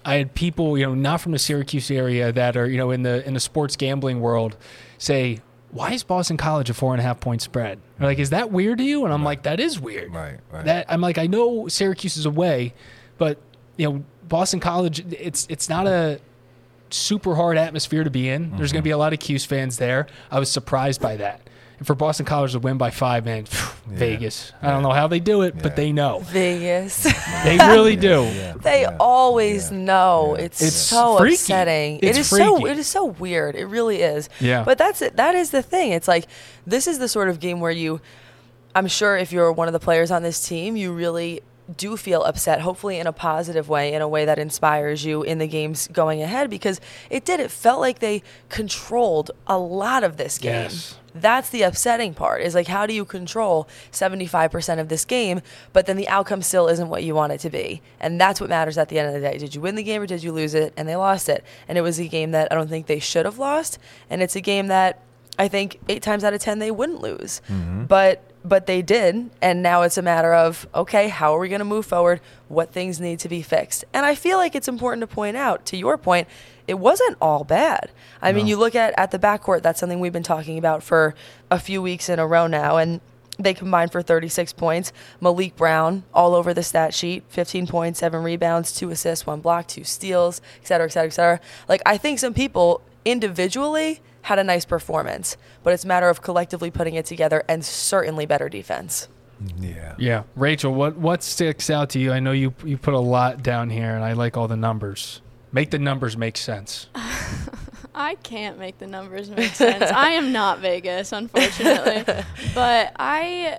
i 0.04 0.14
had 0.14 0.34
people 0.34 0.76
you 0.76 0.86
know 0.86 0.94
not 0.94 1.20
from 1.20 1.32
the 1.32 1.38
syracuse 1.38 1.90
area 1.90 2.32
that 2.32 2.56
are 2.56 2.68
you 2.68 2.78
know 2.78 2.90
in 2.90 3.02
the 3.02 3.24
in 3.26 3.34
the 3.34 3.40
sports 3.40 3.76
gambling 3.76 4.20
world 4.20 4.56
say 4.98 5.38
why 5.70 5.92
is 5.92 6.02
boston 6.02 6.36
college 6.36 6.70
a 6.70 6.74
four 6.74 6.92
and 6.92 7.00
a 7.00 7.02
half 7.02 7.20
point 7.20 7.42
spread 7.42 7.78
They're 7.98 8.08
like 8.08 8.18
is 8.18 8.30
that 8.30 8.50
weird 8.50 8.78
to 8.78 8.84
you 8.84 9.04
and 9.04 9.12
i'm 9.12 9.24
like 9.24 9.42
that 9.44 9.60
is 9.60 9.80
weird 9.80 10.12
Right, 10.12 10.38
right. 10.50 10.64
that 10.64 10.86
i'm 10.88 11.00
like 11.00 11.18
i 11.18 11.26
know 11.26 11.68
syracuse 11.68 12.16
is 12.16 12.26
away 12.26 12.74
but 13.18 13.38
you 13.76 13.90
know 13.90 14.04
boston 14.28 14.60
college 14.60 15.04
it's 15.12 15.46
it's 15.50 15.68
not 15.68 15.86
a 15.86 16.20
super 16.90 17.34
hard 17.34 17.56
atmosphere 17.56 18.04
to 18.04 18.10
be 18.10 18.28
in. 18.28 18.50
There's 18.56 18.70
mm-hmm. 18.70 18.76
going 18.76 18.82
to 18.82 18.82
be 18.82 18.90
a 18.90 18.98
lot 18.98 19.12
of 19.12 19.18
Cuse 19.18 19.44
fans 19.44 19.78
there. 19.78 20.06
I 20.30 20.38
was 20.38 20.50
surprised 20.50 21.00
by 21.00 21.16
that. 21.16 21.40
And 21.78 21.86
for 21.86 21.94
Boston 21.94 22.24
College 22.24 22.52
to 22.52 22.58
win 22.58 22.78
by 22.78 22.90
five, 22.90 23.24
man, 23.24 23.44
Vegas. 23.86 24.52
I 24.62 24.70
don't 24.70 24.82
know 24.82 24.92
how 24.92 25.08
they 25.08 25.20
do 25.20 25.42
it, 25.42 25.60
but 25.62 25.76
they 25.76 25.92
know. 25.92 26.20
Vegas. 26.20 27.06
They 27.44 27.58
really 27.58 27.94
do. 27.96 28.22
Yeah. 28.22 28.54
they 28.54 28.80
yeah, 28.82 28.96
always 28.98 29.70
yeah, 29.70 29.76
know. 29.78 30.34
yeah. 30.36 30.44
It's, 30.44 30.62
It's 30.62 30.74
so 30.74 31.18
freaky. 31.18 31.34
upsetting. 31.34 32.00
It's 32.02 32.16
it 32.16 32.20
is 32.22 32.28
so 32.28 32.66
it 32.66 32.78
is 32.78 32.86
so 32.88 33.04
weird. 33.04 33.54
It 33.54 33.66
really 33.66 34.00
is. 34.02 34.28
Yeah. 34.40 34.64
But 34.64 34.78
that's 34.78 35.00
it. 35.02 35.16
That 35.16 35.34
is 35.36 35.50
the 35.50 35.62
thing. 35.62 35.92
It's 35.92 36.08
like 36.08 36.26
this 36.66 36.86
is 36.88 36.98
the 36.98 37.08
sort 37.08 37.28
of 37.28 37.38
game 37.38 37.60
where 37.60 37.70
you 37.70 38.00
I'm 38.74 38.88
sure 38.88 39.16
if 39.16 39.32
you're 39.32 39.52
one 39.52 39.68
of 39.68 39.72
the 39.72 39.80
players 39.80 40.10
on 40.10 40.22
this 40.22 40.46
team, 40.46 40.76
you 40.76 40.92
really 40.92 41.42
do 41.76 41.96
feel 41.96 42.22
upset, 42.22 42.60
hopefully 42.60 42.98
in 42.98 43.06
a 43.06 43.12
positive 43.12 43.68
way, 43.68 43.92
in 43.94 44.02
a 44.02 44.08
way 44.08 44.24
that 44.24 44.38
inspires 44.38 45.04
you 45.04 45.22
in 45.22 45.38
the 45.38 45.46
games 45.48 45.88
going 45.88 46.22
ahead, 46.22 46.50
because 46.50 46.80
it 47.10 47.24
did. 47.24 47.40
It 47.40 47.50
felt 47.50 47.80
like 47.80 47.98
they 48.00 48.22
controlled 48.48 49.30
a 49.46 49.58
lot 49.58 50.04
of 50.04 50.16
this 50.16 50.38
game. 50.38 50.52
Yes. 50.52 50.96
That's 51.20 51.50
the 51.50 51.62
upsetting 51.62 52.14
part 52.14 52.42
is 52.42 52.54
like, 52.54 52.66
how 52.66 52.86
do 52.86 52.94
you 52.94 53.04
control 53.04 53.68
75% 53.92 54.78
of 54.78 54.88
this 54.88 55.04
game, 55.04 55.40
but 55.72 55.86
then 55.86 55.96
the 55.96 56.08
outcome 56.08 56.42
still 56.42 56.68
isn't 56.68 56.88
what 56.88 57.02
you 57.02 57.14
want 57.14 57.32
it 57.32 57.40
to 57.40 57.50
be? 57.50 57.82
And 58.00 58.20
that's 58.20 58.40
what 58.40 58.50
matters 58.50 58.78
at 58.78 58.88
the 58.88 58.98
end 58.98 59.08
of 59.08 59.14
the 59.14 59.20
day. 59.20 59.38
Did 59.38 59.54
you 59.54 59.60
win 59.60 59.74
the 59.74 59.82
game 59.82 60.02
or 60.02 60.06
did 60.06 60.22
you 60.22 60.32
lose 60.32 60.54
it? 60.54 60.72
And 60.76 60.88
they 60.88 60.96
lost 60.96 61.28
it. 61.28 61.44
And 61.68 61.76
it 61.78 61.82
was 61.82 61.98
a 61.98 62.08
game 62.08 62.30
that 62.32 62.50
I 62.50 62.54
don't 62.54 62.68
think 62.68 62.86
they 62.86 62.98
should 62.98 63.24
have 63.24 63.38
lost. 63.38 63.78
And 64.10 64.22
it's 64.22 64.36
a 64.36 64.40
game 64.40 64.68
that 64.68 65.02
I 65.38 65.48
think 65.48 65.78
eight 65.88 66.02
times 66.02 66.24
out 66.24 66.34
of 66.34 66.40
10 66.40 66.58
they 66.58 66.70
wouldn't 66.70 67.00
lose. 67.00 67.42
Mm-hmm. 67.48 67.84
But 67.84 68.22
but 68.46 68.66
they 68.66 68.82
did 68.82 69.30
and 69.42 69.62
now 69.62 69.82
it's 69.82 69.98
a 69.98 70.02
matter 70.02 70.32
of 70.32 70.66
okay 70.74 71.08
how 71.08 71.34
are 71.34 71.40
we 71.40 71.48
going 71.48 71.58
to 71.58 71.64
move 71.64 71.84
forward 71.84 72.20
what 72.48 72.72
things 72.72 73.00
need 73.00 73.18
to 73.18 73.28
be 73.28 73.42
fixed 73.42 73.84
and 73.92 74.06
i 74.06 74.14
feel 74.14 74.38
like 74.38 74.54
it's 74.54 74.68
important 74.68 75.00
to 75.00 75.06
point 75.06 75.36
out 75.36 75.64
to 75.66 75.76
your 75.76 75.98
point 75.98 76.28
it 76.68 76.74
wasn't 76.74 77.16
all 77.20 77.44
bad 77.44 77.90
i 78.22 78.32
mean 78.32 78.46
you 78.46 78.56
look 78.56 78.74
at 78.74 78.94
at 78.98 79.10
the 79.10 79.18
backcourt 79.18 79.62
that's 79.62 79.80
something 79.80 80.00
we've 80.00 80.12
been 80.12 80.22
talking 80.22 80.58
about 80.58 80.82
for 80.82 81.14
a 81.50 81.58
few 81.58 81.82
weeks 81.82 82.08
in 82.08 82.18
a 82.18 82.26
row 82.26 82.46
now 82.46 82.76
and 82.76 83.00
they 83.38 83.52
combined 83.52 83.92
for 83.92 84.00
36 84.00 84.54
points. 84.54 84.94
Maliq 85.20 85.56
Brown, 85.56 86.04
all 86.14 86.34
over 86.34 86.54
the 86.54 86.62
stat 86.62 86.94
sheet, 86.94 87.22
15 87.28 87.66
points, 87.66 87.98
seven 87.98 88.22
rebounds, 88.22 88.72
two 88.72 88.88
assists, 88.88 89.26
one 89.26 89.40
block, 89.40 89.66
two 89.66 89.84
steals, 89.84 90.40
et 90.62 90.66
cetera, 90.66 90.86
et 90.86 90.90
cetera, 90.90 91.08
et 91.08 91.10
cetera. 91.10 91.40
Like, 91.68 91.82
I 91.84 91.98
think 91.98 92.18
some 92.18 92.32
people 92.32 92.80
individually 93.04 94.00
had 94.26 94.40
a 94.40 94.44
nice 94.44 94.64
performance, 94.64 95.36
but 95.62 95.72
it's 95.72 95.84
a 95.84 95.86
matter 95.86 96.08
of 96.08 96.20
collectively 96.20 96.68
putting 96.68 96.94
it 96.96 97.06
together 97.06 97.44
and 97.48 97.64
certainly 97.64 98.26
better 98.26 98.48
defense. 98.48 99.06
Yeah. 99.56 99.94
Yeah, 99.98 100.22
Rachel, 100.34 100.74
what 100.74 100.96
what 100.96 101.22
sticks 101.22 101.70
out 101.70 101.90
to 101.90 102.00
you? 102.00 102.10
I 102.12 102.18
know 102.18 102.32
you 102.32 102.52
you 102.64 102.76
put 102.76 102.94
a 102.94 102.98
lot 102.98 103.44
down 103.44 103.70
here, 103.70 103.94
and 103.94 104.02
I 104.04 104.14
like 104.14 104.36
all 104.36 104.48
the 104.48 104.56
numbers. 104.56 105.20
Make 105.52 105.70
the 105.70 105.78
numbers 105.78 106.16
make 106.16 106.36
sense. 106.36 106.88
I 107.94 108.16
can't 108.16 108.58
make 108.58 108.78
the 108.78 108.88
numbers 108.88 109.30
make 109.30 109.52
sense. 109.54 109.84
I 109.92 110.10
am 110.10 110.32
not 110.32 110.58
Vegas, 110.58 111.12
unfortunately. 111.12 112.02
but 112.54 112.92
I, 112.98 113.58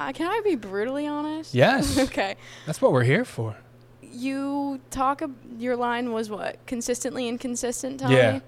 I 0.00 0.12
can 0.12 0.26
I 0.26 0.40
be 0.42 0.56
brutally 0.56 1.06
honest? 1.06 1.54
Yes, 1.54 1.98
okay. 2.08 2.34
that's 2.66 2.82
what 2.82 2.92
we're 2.92 3.04
here 3.04 3.24
for. 3.24 3.54
You 4.02 4.80
talk. 4.90 5.22
ab- 5.22 5.36
Your 5.58 5.76
line 5.76 6.12
was 6.12 6.28
what? 6.30 6.58
Consistently 6.66 7.28
inconsistent. 7.28 8.00
Tommy? 8.00 8.16
Yeah. 8.16 8.40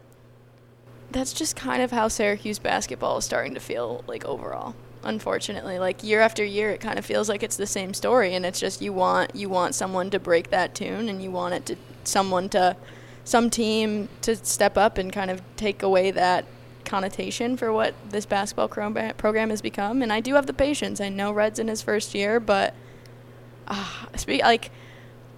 That's 1.16 1.32
just 1.32 1.56
kind 1.56 1.80
of 1.80 1.92
how 1.92 2.08
Syracuse 2.08 2.58
basketball 2.58 3.16
is 3.16 3.24
starting 3.24 3.54
to 3.54 3.60
feel 3.60 4.04
like 4.06 4.26
overall. 4.26 4.74
Unfortunately, 5.02 5.78
like 5.78 6.04
year 6.04 6.20
after 6.20 6.44
year, 6.44 6.72
it 6.72 6.80
kind 6.82 6.98
of 6.98 7.06
feels 7.06 7.26
like 7.26 7.42
it's 7.42 7.56
the 7.56 7.66
same 7.66 7.94
story, 7.94 8.34
and 8.34 8.44
it's 8.44 8.60
just 8.60 8.82
you 8.82 8.92
want 8.92 9.34
you 9.34 9.48
want 9.48 9.74
someone 9.74 10.10
to 10.10 10.18
break 10.20 10.50
that 10.50 10.74
tune, 10.74 11.08
and 11.08 11.22
you 11.22 11.30
want 11.30 11.54
it 11.54 11.64
to 11.66 11.76
someone 12.04 12.50
to 12.50 12.76
some 13.24 13.48
team 13.48 14.10
to 14.20 14.36
step 14.36 14.76
up 14.76 14.98
and 14.98 15.10
kind 15.10 15.30
of 15.30 15.40
take 15.56 15.82
away 15.82 16.10
that 16.10 16.44
connotation 16.84 17.56
for 17.56 17.72
what 17.72 17.94
this 18.10 18.26
basketball 18.26 18.68
program 18.68 19.48
has 19.48 19.62
become. 19.62 20.02
And 20.02 20.12
I 20.12 20.20
do 20.20 20.34
have 20.34 20.44
the 20.44 20.52
patience. 20.52 21.00
I 21.00 21.08
know 21.08 21.32
Red's 21.32 21.58
in 21.58 21.68
his 21.68 21.80
first 21.80 22.14
year, 22.14 22.38
but 22.40 22.74
uh, 23.68 24.04
speak 24.16 24.42
like 24.42 24.70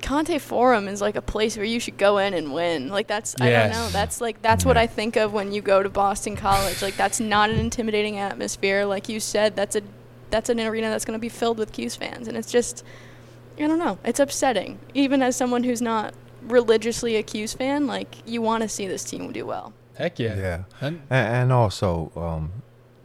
Conte 0.02 0.38
Forum 0.38 0.88
is 0.88 1.00
like 1.00 1.16
a 1.16 1.22
place 1.22 1.56
where 1.56 1.66
you 1.66 1.80
should 1.80 1.96
go 1.98 2.18
in 2.18 2.34
and 2.34 2.52
win. 2.52 2.88
Like 2.88 3.06
that's 3.06 3.34
I 3.40 3.50
don't 3.50 3.72
know. 3.72 3.88
That's 3.90 4.20
like 4.20 4.40
that's 4.42 4.64
what 4.64 4.76
I 4.76 4.86
think 4.86 5.16
of 5.16 5.32
when 5.32 5.52
you 5.52 5.60
go 5.62 5.82
to 5.82 5.88
Boston 5.88 6.36
College. 6.36 6.82
Like 6.82 6.96
that's 6.96 7.20
not 7.20 7.50
an 7.50 7.58
intimidating 7.58 8.18
atmosphere. 8.18 8.84
Like 8.84 9.08
you 9.08 9.20
said, 9.20 9.56
that's 9.56 9.76
a 9.76 9.82
that's 10.30 10.48
an 10.50 10.60
arena 10.60 10.88
that's 10.90 11.04
going 11.04 11.16
to 11.18 11.20
be 11.20 11.28
filled 11.30 11.58
with 11.58 11.72
Cuse 11.72 11.96
fans, 11.96 12.28
and 12.28 12.36
it's 12.36 12.50
just 12.52 12.84
I 13.58 13.66
don't 13.66 13.78
know. 13.78 13.98
It's 14.04 14.20
upsetting, 14.20 14.78
even 14.94 15.20
as 15.22 15.34
someone 15.36 15.64
who's 15.64 15.82
not 15.82 16.14
religiously 16.42 17.16
a 17.16 17.22
Cuse 17.22 17.54
fan. 17.54 17.86
Like 17.86 18.16
you 18.26 18.40
want 18.42 18.62
to 18.62 18.68
see 18.68 18.86
this 18.86 19.04
team 19.04 19.32
do 19.32 19.44
well. 19.46 19.72
Heck 19.96 20.18
yeah. 20.18 20.36
Yeah. 20.36 20.62
And- 20.80 21.00
And, 21.10 21.34
and 21.36 21.52
also, 21.52 22.12
um, 22.14 22.52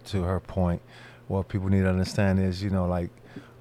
to 0.05 0.21
her 0.23 0.39
point, 0.39 0.81
what 1.27 1.47
people 1.47 1.69
need 1.69 1.81
to 1.81 1.89
understand 1.89 2.39
is, 2.39 2.61
you 2.61 2.69
know, 2.69 2.85
like 2.85 3.09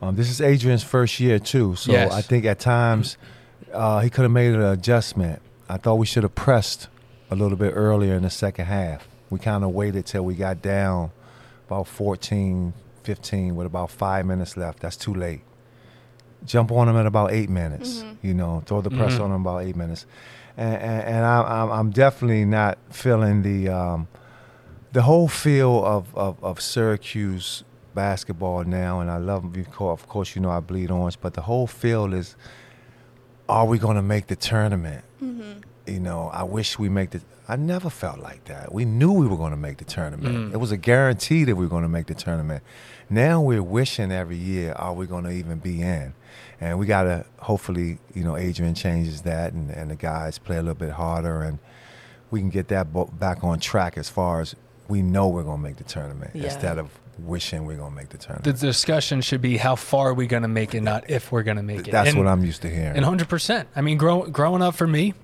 um, 0.02 0.16
this 0.16 0.28
is 0.28 0.40
Adrian's 0.40 0.82
first 0.82 1.20
year 1.20 1.38
too. 1.38 1.76
So 1.76 1.92
Yes. 1.92 2.12
I 2.12 2.20
think 2.22 2.44
at 2.44 2.58
times 2.58 3.16
uh, 3.72 4.00
he 4.00 4.10
could 4.10 4.22
have 4.22 4.30
made 4.32 4.52
an 4.54 4.60
adjustment. 4.62 5.40
I 5.68 5.76
thought 5.78 5.94
we 5.94 6.06
should 6.06 6.24
have 6.24 6.34
pressed 6.34 6.88
a 7.30 7.36
little 7.36 7.56
bit 7.56 7.72
earlier 7.74 8.14
in 8.14 8.22
the 8.24 8.30
second 8.30 8.66
half. 8.66 9.08
We 9.30 9.38
kind 9.38 9.64
of 9.64 9.70
waited 9.70 10.04
till 10.04 10.24
we 10.24 10.34
got 10.34 10.60
down 10.60 11.12
about 11.66 11.86
14, 11.86 12.74
15 13.04 13.56
with 13.56 13.66
about 13.66 13.90
five 13.90 14.26
minutes 14.26 14.56
left. 14.56 14.80
That's 14.80 14.96
too 14.96 15.14
late. 15.14 15.40
Jump 16.44 16.72
on 16.72 16.88
them 16.88 16.96
at 16.96 17.06
about 17.06 17.32
eight 17.32 17.48
minutes. 17.48 18.04
You 18.20 18.34
know, 18.34 18.62
throw 18.66 18.80
the 18.80 18.90
press 18.90 19.14
Mhm. 19.14 19.20
on 19.24 19.30
them 19.30 19.40
about 19.42 19.62
eight 19.62 19.76
minutes. 19.76 20.04
And, 20.56 20.74
and, 20.74 21.02
and 21.04 21.24
I, 21.24 21.40
I'm, 21.62 21.70
I'm 21.70 21.90
definitely 21.90 22.44
not 22.44 22.76
feeling 22.90 23.42
the 23.42 23.68
um, 23.70 24.08
the 24.92 25.02
whole 25.02 25.28
feel 25.28 25.82
of, 25.86 26.14
of, 26.14 26.42
of 26.44 26.60
Syracuse 26.60 27.64
basketball 27.94 28.64
now, 28.64 29.00
and 29.00 29.10
I 29.10 29.16
love 29.18 29.44
of 29.80 30.08
course, 30.08 30.34
you 30.34 30.42
know 30.42 30.50
I 30.50 30.60
bleed 30.60 30.90
orange, 30.90 31.18
but 31.20 31.34
the 31.34 31.42
whole 31.42 31.66
field 31.66 32.14
is, 32.14 32.36
are 33.48 33.66
we 33.66 33.78
going 33.78 33.96
to 33.96 34.02
make 34.02 34.26
the 34.28 34.36
tournament? 34.36 35.04
You 35.84 35.98
know, 35.98 36.30
I 36.32 36.44
wish 36.44 36.78
we 36.78 36.88
make 36.88 37.10
the. 37.10 37.20
I 37.48 37.56
never 37.56 37.90
felt 37.90 38.20
like 38.20 38.44
that. 38.44 38.72
We 38.72 38.84
knew 38.84 39.12
we 39.12 39.26
were 39.26 39.36
going 39.36 39.50
to 39.50 39.56
make 39.56 39.78
the 39.78 39.84
tournament. 39.84 40.36
Mm. 40.50 40.54
It 40.54 40.58
was 40.58 40.70
a 40.70 40.76
guarantee 40.76 41.42
that 41.44 41.56
we 41.56 41.64
were 41.64 41.68
going 41.70 41.82
to 41.82 41.88
make 41.88 42.06
the 42.06 42.14
tournament. 42.14 42.62
Now 43.10 43.40
we're 43.40 43.64
wishing 43.64 44.12
every 44.12 44.36
year, 44.36 44.72
are 44.74 44.94
we 44.94 45.06
going 45.06 45.24
to 45.24 45.30
even 45.32 45.58
be 45.58 45.82
in? 45.82 46.14
And 46.60 46.78
we 46.78 46.86
got 46.86 47.02
to 47.02 47.26
hopefully, 47.40 47.98
you 48.14 48.22
know, 48.22 48.36
Adrian 48.36 48.74
changes 48.76 49.22
that, 49.22 49.52
and, 49.54 49.70
and 49.70 49.90
the 49.90 49.96
guys 49.96 50.38
play 50.38 50.56
a 50.56 50.62
little 50.62 50.76
bit 50.76 50.92
harder, 50.92 51.42
and 51.42 51.58
we 52.30 52.38
can 52.38 52.48
get 52.48 52.68
that 52.68 52.86
back 53.18 53.42
on 53.42 53.58
track 53.58 53.98
as 53.98 54.08
far 54.08 54.40
as 54.40 54.54
we 54.86 55.02
know 55.02 55.26
we're 55.28 55.42
going 55.42 55.58
to 55.58 55.62
make 55.62 55.76
the 55.78 55.84
tournament 55.84 56.30
Yeah. 56.34 56.44
instead 56.44 56.78
of 56.78 56.90
wishing 57.18 57.64
we're 57.66 57.76
going 57.76 57.90
to 57.90 57.96
make 57.96 58.08
the 58.08 58.18
tournament. 58.18 58.44
The 58.44 58.66
discussion 58.66 59.20
should 59.20 59.42
be 59.42 59.56
how 59.56 59.76
far 59.76 60.10
are 60.10 60.14
we 60.14 60.26
going 60.26 60.42
to 60.42 60.48
make 60.48 60.74
it, 60.74 60.82
not 60.82 61.08
if 61.10 61.30
we're 61.32 61.42
going 61.42 61.56
to 61.58 61.62
make 61.62 61.86
it. 61.88 61.90
That's 61.92 62.10
And- 62.10 62.18
what 62.18 62.26
I'm 62.26 62.44
used 62.44 62.62
to 62.62 62.68
hearing. 62.70 62.96
And 62.96 63.04
hundred 63.04 63.28
percent. 63.28 63.68
I 63.76 63.80
mean, 63.82 63.98
grow, 63.98 64.22
growing 64.22 64.62
up 64.62 64.74
for 64.74 64.86
me, 64.86 65.14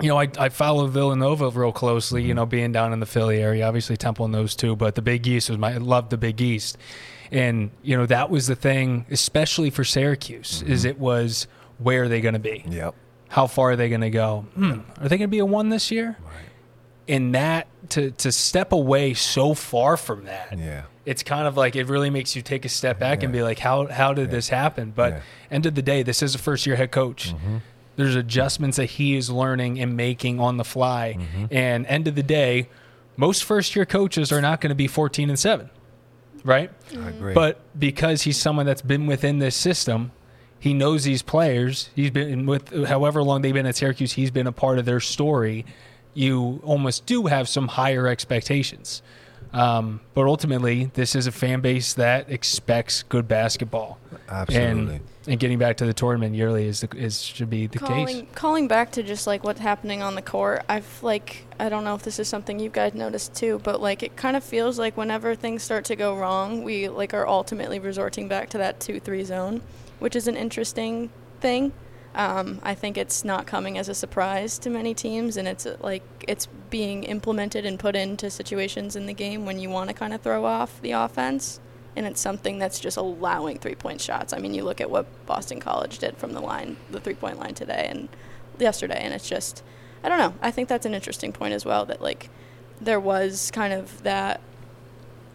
you 0.00 0.08
know, 0.08 0.18
I, 0.20 0.28
I 0.38 0.48
follow 0.50 0.86
Villanova 0.86 1.48
real 1.50 1.72
closely. 1.72 2.22
You 2.22 2.34
know, 2.34 2.44
being 2.46 2.70
down 2.72 2.92
in 2.92 3.00
the 3.00 3.06
Philly 3.06 3.38
area, 3.42 3.66
obviously 3.66 3.96
Temple 3.96 4.28
knows 4.28 4.54
too. 4.54 4.76
But 4.76 4.94
the 4.94 5.02
Big 5.02 5.26
East 5.26 5.48
was 5.48 5.58
my 5.58 5.72
I 5.74 5.78
loved 5.78 6.10
the 6.10 6.18
Big 6.18 6.40
East, 6.40 6.76
and 7.32 7.70
you 7.82 7.96
know 7.96 8.04
that 8.06 8.28
was 8.30 8.46
the 8.46 8.54
thing, 8.56 9.06
especially 9.10 9.70
for 9.70 9.84
Syracuse, 9.84 10.62
is 10.66 10.84
it 10.84 10.98
was 10.98 11.46
where 11.78 12.04
are 12.04 12.08
they 12.08 12.20
going 12.20 12.34
to 12.34 12.38
be? 12.40 12.62
yep. 12.68 12.94
How 13.28 13.46
far 13.48 13.70
are 13.72 13.76
they 13.76 13.88
going 13.88 14.02
to 14.02 14.10
go? 14.10 14.46
Hmm, 14.54 14.80
are 15.00 15.08
they 15.08 15.18
going 15.18 15.28
to 15.28 15.28
be 15.28 15.40
a 15.40 15.44
one 15.46 15.68
this 15.70 15.90
year? 15.90 16.16
And 17.08 17.34
that 17.34 17.68
to 17.90 18.10
to 18.12 18.32
step 18.32 18.72
away 18.72 19.14
so 19.14 19.54
far 19.54 19.96
from 19.96 20.24
that, 20.24 20.58
Yeah. 20.58 20.82
it's 21.04 21.22
kind 21.22 21.46
of 21.46 21.56
like 21.56 21.76
it 21.76 21.86
really 21.86 22.10
makes 22.10 22.34
you 22.34 22.42
take 22.42 22.64
a 22.64 22.68
step 22.68 22.98
back 22.98 23.22
and 23.22 23.32
be 23.32 23.42
like, 23.42 23.58
how 23.60 23.86
how 23.86 24.12
did 24.12 24.30
this 24.30 24.48
happen? 24.48 24.92
But 24.94 25.12
Yeah. 25.12 25.20
end 25.50 25.66
of 25.66 25.74
the 25.76 25.82
day, 25.82 26.02
this 26.02 26.22
is 26.22 26.34
a 26.34 26.38
first 26.38 26.66
year 26.66 26.74
head 26.76 26.90
coach. 26.90 27.32
Mm-hmm. 27.34 27.58
There's 27.94 28.14
adjustments 28.16 28.76
that 28.76 28.86
he 28.86 29.16
is 29.16 29.30
learning 29.30 29.78
and 29.80 29.96
making 29.96 30.40
on 30.40 30.56
the 30.56 30.64
fly. 30.64 31.16
Mm-hmm. 31.18 31.46
And 31.54 31.86
end 31.86 32.08
of 32.08 32.14
the 32.14 32.22
day, 32.22 32.68
most 33.16 33.44
first 33.44 33.74
year 33.76 33.86
coaches 33.86 34.32
are 34.32 34.40
not 34.42 34.60
going 34.60 34.68
to 34.70 34.74
be 34.74 34.86
14 34.88 35.30
and 35.30 35.38
7, 35.38 35.70
right? 36.44 36.70
I 36.92 37.08
agree. 37.08 37.32
But 37.34 37.60
because 37.78 38.22
he's 38.22 38.36
someone 38.36 38.66
that's 38.66 38.82
been 38.82 39.06
within 39.06 39.38
this 39.38 39.54
system, 39.56 40.10
he 40.58 40.74
knows 40.74 41.04
these 41.04 41.22
players. 41.22 41.88
He's 41.94 42.10
been 42.10 42.44
with 42.46 42.86
however 42.88 43.22
long 43.22 43.40
they've 43.42 43.54
been 43.54 43.64
at 43.66 43.76
Syracuse, 43.76 44.12
he's 44.12 44.30
been 44.30 44.46
a 44.46 44.52
part 44.52 44.78
of 44.78 44.84
their 44.84 45.00
story. 45.00 45.64
You 46.16 46.60
almost 46.64 47.06
do 47.06 47.26
have 47.26 47.48
some 47.48 47.68
higher 47.68 48.08
expectations. 48.08 49.02
Um, 49.52 50.00
but 50.12 50.26
ultimately, 50.26 50.90
this 50.94 51.14
is 51.14 51.26
a 51.26 51.32
fan 51.32 51.60
base 51.60 51.94
that 51.94 52.30
expects 52.30 53.04
good 53.04 53.26
basketball. 53.26 53.98
Absolutely. 54.28 54.96
And, 54.96 55.00
and 55.26 55.40
getting 55.40 55.58
back 55.58 55.78
to 55.78 55.86
the 55.86 55.94
tournament 55.94 56.34
yearly 56.34 56.66
is, 56.66 56.80
the, 56.80 56.94
is 56.96 57.22
should 57.22 57.48
be 57.48 57.66
the 57.66 57.78
calling, 57.78 58.06
case. 58.06 58.24
Calling 58.34 58.68
back 58.68 58.92
to 58.92 59.02
just 59.02 59.26
like 59.26 59.44
what's 59.44 59.60
happening 59.60 60.02
on 60.02 60.14
the 60.14 60.22
court, 60.22 60.64
I've 60.68 61.02
like 61.02 61.44
I 61.58 61.68
don't 61.68 61.84
know 61.84 61.94
if 61.94 62.02
this 62.02 62.18
is 62.18 62.28
something 62.28 62.58
you 62.58 62.68
guys 62.68 62.92
noticed 62.94 63.34
too, 63.34 63.60
but 63.62 63.80
like 63.80 64.02
it 64.02 64.16
kind 64.16 64.36
of 64.36 64.44
feels 64.44 64.78
like 64.78 64.96
whenever 64.96 65.34
things 65.34 65.62
start 65.62 65.84
to 65.86 65.96
go 65.96 66.16
wrong, 66.16 66.62
we 66.62 66.88
like 66.88 67.14
are 67.14 67.26
ultimately 67.26 67.78
resorting 67.78 68.28
back 68.28 68.50
to 68.50 68.58
that 68.58 68.78
two 68.80 69.00
three 69.00 69.24
zone, 69.24 69.62
which 70.00 70.16
is 70.16 70.28
an 70.28 70.36
interesting 70.36 71.10
thing. 71.40 71.72
Um, 72.16 72.60
I 72.62 72.74
think 72.74 72.96
it's 72.96 73.24
not 73.24 73.46
coming 73.46 73.78
as 73.78 73.88
a 73.88 73.94
surprise 73.94 74.58
to 74.60 74.70
many 74.70 74.94
teams, 74.94 75.36
and 75.36 75.46
it's 75.46 75.66
uh, 75.66 75.76
like 75.80 76.02
it's 76.26 76.48
being 76.70 77.04
implemented 77.04 77.64
and 77.64 77.78
put 77.78 77.94
into 77.94 78.30
situations 78.30 78.96
in 78.96 79.06
the 79.06 79.12
game 79.12 79.46
when 79.46 79.58
you 79.58 79.70
want 79.70 79.90
to 79.90 79.94
kind 79.94 80.12
of 80.14 80.22
throw 80.22 80.44
off 80.44 80.80
the 80.80 80.92
offense 80.92 81.60
and 81.96 82.06
it's 82.06 82.20
something 82.20 82.58
that's 82.58 82.78
just 82.78 82.96
allowing 82.96 83.58
three 83.58 83.74
point 83.74 84.00
shots. 84.00 84.32
I 84.32 84.38
mean, 84.38 84.54
you 84.54 84.62
look 84.62 84.80
at 84.80 84.90
what 84.90 85.06
Boston 85.26 85.58
College 85.58 85.98
did 85.98 86.16
from 86.18 86.32
the 86.32 86.40
line, 86.40 86.76
the 86.90 87.00
three 87.00 87.14
point 87.14 87.38
line 87.38 87.54
today 87.54 87.88
and 87.90 88.08
yesterday, 88.58 89.00
and 89.02 89.14
it's 89.14 89.28
just, 89.28 89.64
I 90.04 90.08
don't 90.10 90.18
know. 90.18 90.34
I 90.42 90.50
think 90.50 90.68
that's 90.68 90.86
an 90.86 90.94
interesting 90.94 91.32
point 91.32 91.54
as 91.54 91.64
well 91.64 91.86
that, 91.86 92.02
like, 92.02 92.28
there 92.80 93.00
was 93.00 93.50
kind 93.50 93.72
of 93.72 94.02
that, 94.02 94.40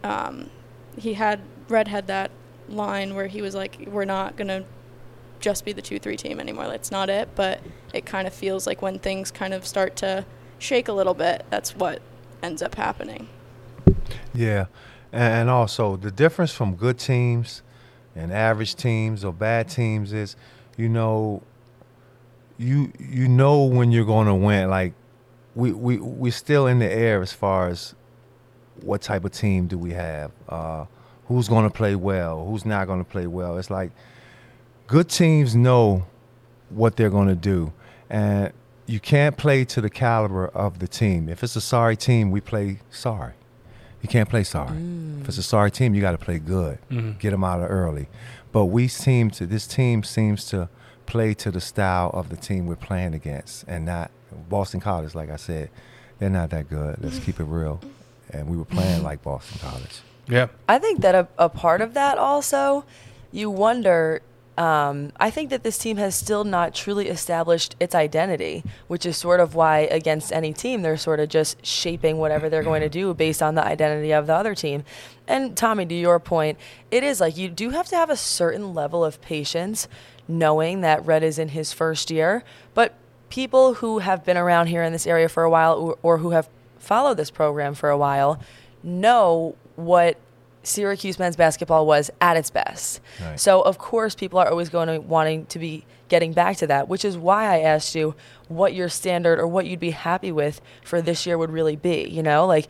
um, 0.04 0.50
he 0.96 1.14
had, 1.14 1.40
Red 1.68 1.88
had 1.88 2.06
that 2.06 2.30
line 2.68 3.14
where 3.14 3.26
he 3.26 3.42
was 3.42 3.54
like, 3.54 3.88
"We're 3.88 4.04
not 4.04 4.36
gonna 4.36 4.64
just 5.42 5.66
be 5.66 5.72
the 5.72 5.82
two 5.82 5.98
three 5.98 6.16
team 6.16 6.40
anymore. 6.40 6.68
That's 6.68 6.90
not 6.90 7.10
it." 7.10 7.28
But 7.34 7.60
it 7.92 8.06
kind 8.06 8.26
of 8.26 8.32
feels 8.32 8.66
like 8.66 8.80
when 8.80 8.98
things 8.98 9.30
kind 9.30 9.52
of 9.52 9.66
start 9.66 9.96
to 9.96 10.24
shake 10.58 10.88
a 10.88 10.92
little 10.92 11.14
bit, 11.14 11.44
that's 11.50 11.76
what 11.76 12.00
ends 12.42 12.62
up 12.62 12.76
happening. 12.76 13.28
Yeah, 14.32 14.66
and 15.12 15.50
also 15.50 15.96
the 15.96 16.10
difference 16.10 16.52
from 16.52 16.76
good 16.76 16.98
teams 16.98 17.62
and 18.14 18.32
average 18.32 18.74
teams 18.74 19.24
or 19.24 19.32
bad 19.32 19.68
teams 19.68 20.12
is, 20.12 20.36
you 20.76 20.88
know, 20.88 21.42
you 22.58 22.92
you 22.98 23.28
know 23.28 23.64
when 23.64 23.92
you're 23.92 24.06
going 24.06 24.26
to 24.26 24.34
win. 24.34 24.70
Like 24.70 24.94
we 25.54 25.72
we 25.72 25.98
we're 25.98 26.32
still 26.32 26.66
in 26.66 26.78
the 26.78 26.90
air 26.90 27.20
as 27.20 27.32
far 27.32 27.68
as 27.68 27.94
what 28.80 29.02
type 29.02 29.24
of 29.24 29.32
team 29.32 29.66
do 29.66 29.78
we 29.78 29.90
have, 29.90 30.32
uh, 30.48 30.86
who's 31.26 31.48
going 31.48 31.64
to 31.64 31.70
play 31.70 31.94
well, 31.94 32.46
who's 32.46 32.64
not 32.64 32.86
going 32.86 33.04
to 33.04 33.10
play 33.10 33.26
well. 33.26 33.58
It's 33.58 33.70
like 33.70 33.92
good 34.86 35.08
teams 35.08 35.54
know 35.54 36.06
what 36.70 36.96
they're 36.96 37.10
going 37.10 37.28
to 37.28 37.34
do, 37.34 37.72
and 38.08 38.52
you 38.86 39.00
can't 39.00 39.36
play 39.36 39.64
to 39.64 39.80
the 39.80 39.90
caliber 39.90 40.48
of 40.48 40.78
the 40.78 40.88
team. 40.88 41.28
If 41.28 41.42
it's 41.42 41.56
a 41.56 41.60
sorry 41.60 41.96
team, 41.96 42.30
we 42.30 42.40
play 42.40 42.80
sorry. 42.90 43.34
You 44.02 44.08
can't 44.08 44.28
play 44.28 44.42
sorry. 44.42 44.76
If 45.20 45.28
it's 45.28 45.38
a 45.38 45.42
sorry 45.42 45.70
team, 45.70 45.94
you 45.94 46.00
got 46.00 46.12
to 46.12 46.18
play 46.18 46.38
good. 46.40 46.78
Mm-hmm. 46.90 47.18
Get 47.18 47.30
them 47.30 47.44
out 47.44 47.60
of 47.60 47.70
early. 47.70 48.08
But 48.50 48.66
we 48.66 48.88
seem 48.88 49.30
to 49.32 49.46
this 49.46 49.66
team 49.66 50.02
seems 50.02 50.44
to 50.46 50.68
play 51.06 51.34
to 51.34 51.50
the 51.50 51.60
style 51.60 52.10
of 52.12 52.28
the 52.28 52.36
team 52.36 52.66
we're 52.66 52.76
playing 52.76 53.14
against, 53.14 53.64
and 53.68 53.84
not 53.84 54.10
Boston 54.48 54.80
College. 54.80 55.14
Like 55.14 55.30
I 55.30 55.36
said, 55.36 55.70
they're 56.18 56.30
not 56.30 56.50
that 56.50 56.68
good. 56.68 56.96
Let's 57.00 57.18
keep 57.18 57.38
it 57.38 57.44
real. 57.44 57.80
And 58.30 58.48
we 58.48 58.56
were 58.56 58.64
playing 58.64 59.02
like 59.02 59.22
Boston 59.22 59.60
College. 59.60 60.00
Yeah. 60.26 60.48
I 60.68 60.78
think 60.78 61.00
that 61.02 61.14
a, 61.14 61.28
a 61.38 61.48
part 61.48 61.80
of 61.80 61.94
that 61.94 62.18
also, 62.18 62.84
you 63.30 63.50
wonder. 63.50 64.22
Um, 64.58 65.12
I 65.18 65.30
think 65.30 65.48
that 65.48 65.62
this 65.62 65.78
team 65.78 65.96
has 65.96 66.14
still 66.14 66.44
not 66.44 66.74
truly 66.74 67.08
established 67.08 67.74
its 67.80 67.94
identity, 67.94 68.62
which 68.86 69.06
is 69.06 69.16
sort 69.16 69.40
of 69.40 69.54
why 69.54 69.80
against 69.80 70.30
any 70.30 70.52
team 70.52 70.82
they're 70.82 70.98
sort 70.98 71.20
of 71.20 71.30
just 71.30 71.64
shaping 71.64 72.18
whatever 72.18 72.50
they're 72.50 72.62
going 72.62 72.82
to 72.82 72.90
do 72.90 73.14
based 73.14 73.42
on 73.42 73.54
the 73.54 73.64
identity 73.64 74.12
of 74.12 74.26
the 74.26 74.34
other 74.34 74.54
team. 74.54 74.84
And 75.26 75.56
Tommy, 75.56 75.86
to 75.86 75.94
your 75.94 76.20
point, 76.20 76.58
it 76.90 77.02
is 77.02 77.18
like 77.20 77.36
you 77.36 77.48
do 77.48 77.70
have 77.70 77.86
to 77.88 77.96
have 77.96 78.10
a 78.10 78.16
certain 78.16 78.74
level 78.74 79.02
of 79.02 79.22
patience, 79.22 79.88
knowing 80.28 80.82
that 80.82 81.04
Red 81.06 81.22
is 81.22 81.38
in 81.38 81.48
his 81.48 81.72
first 81.72 82.10
year, 82.10 82.44
but 82.74 82.94
people 83.30 83.74
who 83.74 84.00
have 84.00 84.22
been 84.22 84.36
around 84.36 84.66
here 84.66 84.82
in 84.82 84.92
this 84.92 85.06
area 85.06 85.28
for 85.30 85.44
a 85.44 85.50
while 85.50 85.74
or, 85.78 85.98
or 86.02 86.18
who 86.18 86.30
have 86.30 86.50
followed 86.78 87.16
this 87.16 87.30
program 87.30 87.74
for 87.74 87.88
a 87.88 87.96
while 87.96 88.38
know 88.82 89.56
what 89.76 90.18
Syracuse 90.62 91.18
men's 91.18 91.36
basketball 91.36 91.86
was 91.86 92.10
at 92.20 92.36
its 92.36 92.50
best. 92.50 93.00
Right. 93.20 93.38
So 93.38 93.62
of 93.62 93.78
course 93.78 94.14
people 94.14 94.38
are 94.38 94.48
always 94.48 94.68
going 94.68 94.88
to 94.88 95.00
wanting 95.00 95.46
to 95.46 95.58
be 95.58 95.84
getting 96.08 96.32
back 96.32 96.56
to 96.58 96.66
that, 96.66 96.88
which 96.88 97.04
is 97.04 97.16
why 97.16 97.46
I 97.54 97.60
asked 97.60 97.94
you 97.94 98.14
what 98.48 98.74
your 98.74 98.88
standard 98.88 99.38
or 99.38 99.46
what 99.46 99.66
you'd 99.66 99.80
be 99.80 99.90
happy 99.90 100.30
with 100.30 100.60
for 100.84 101.00
this 101.00 101.26
year 101.26 101.38
would 101.38 101.50
really 101.50 101.76
be, 101.76 102.08
you 102.08 102.22
know? 102.22 102.46
Like 102.46 102.68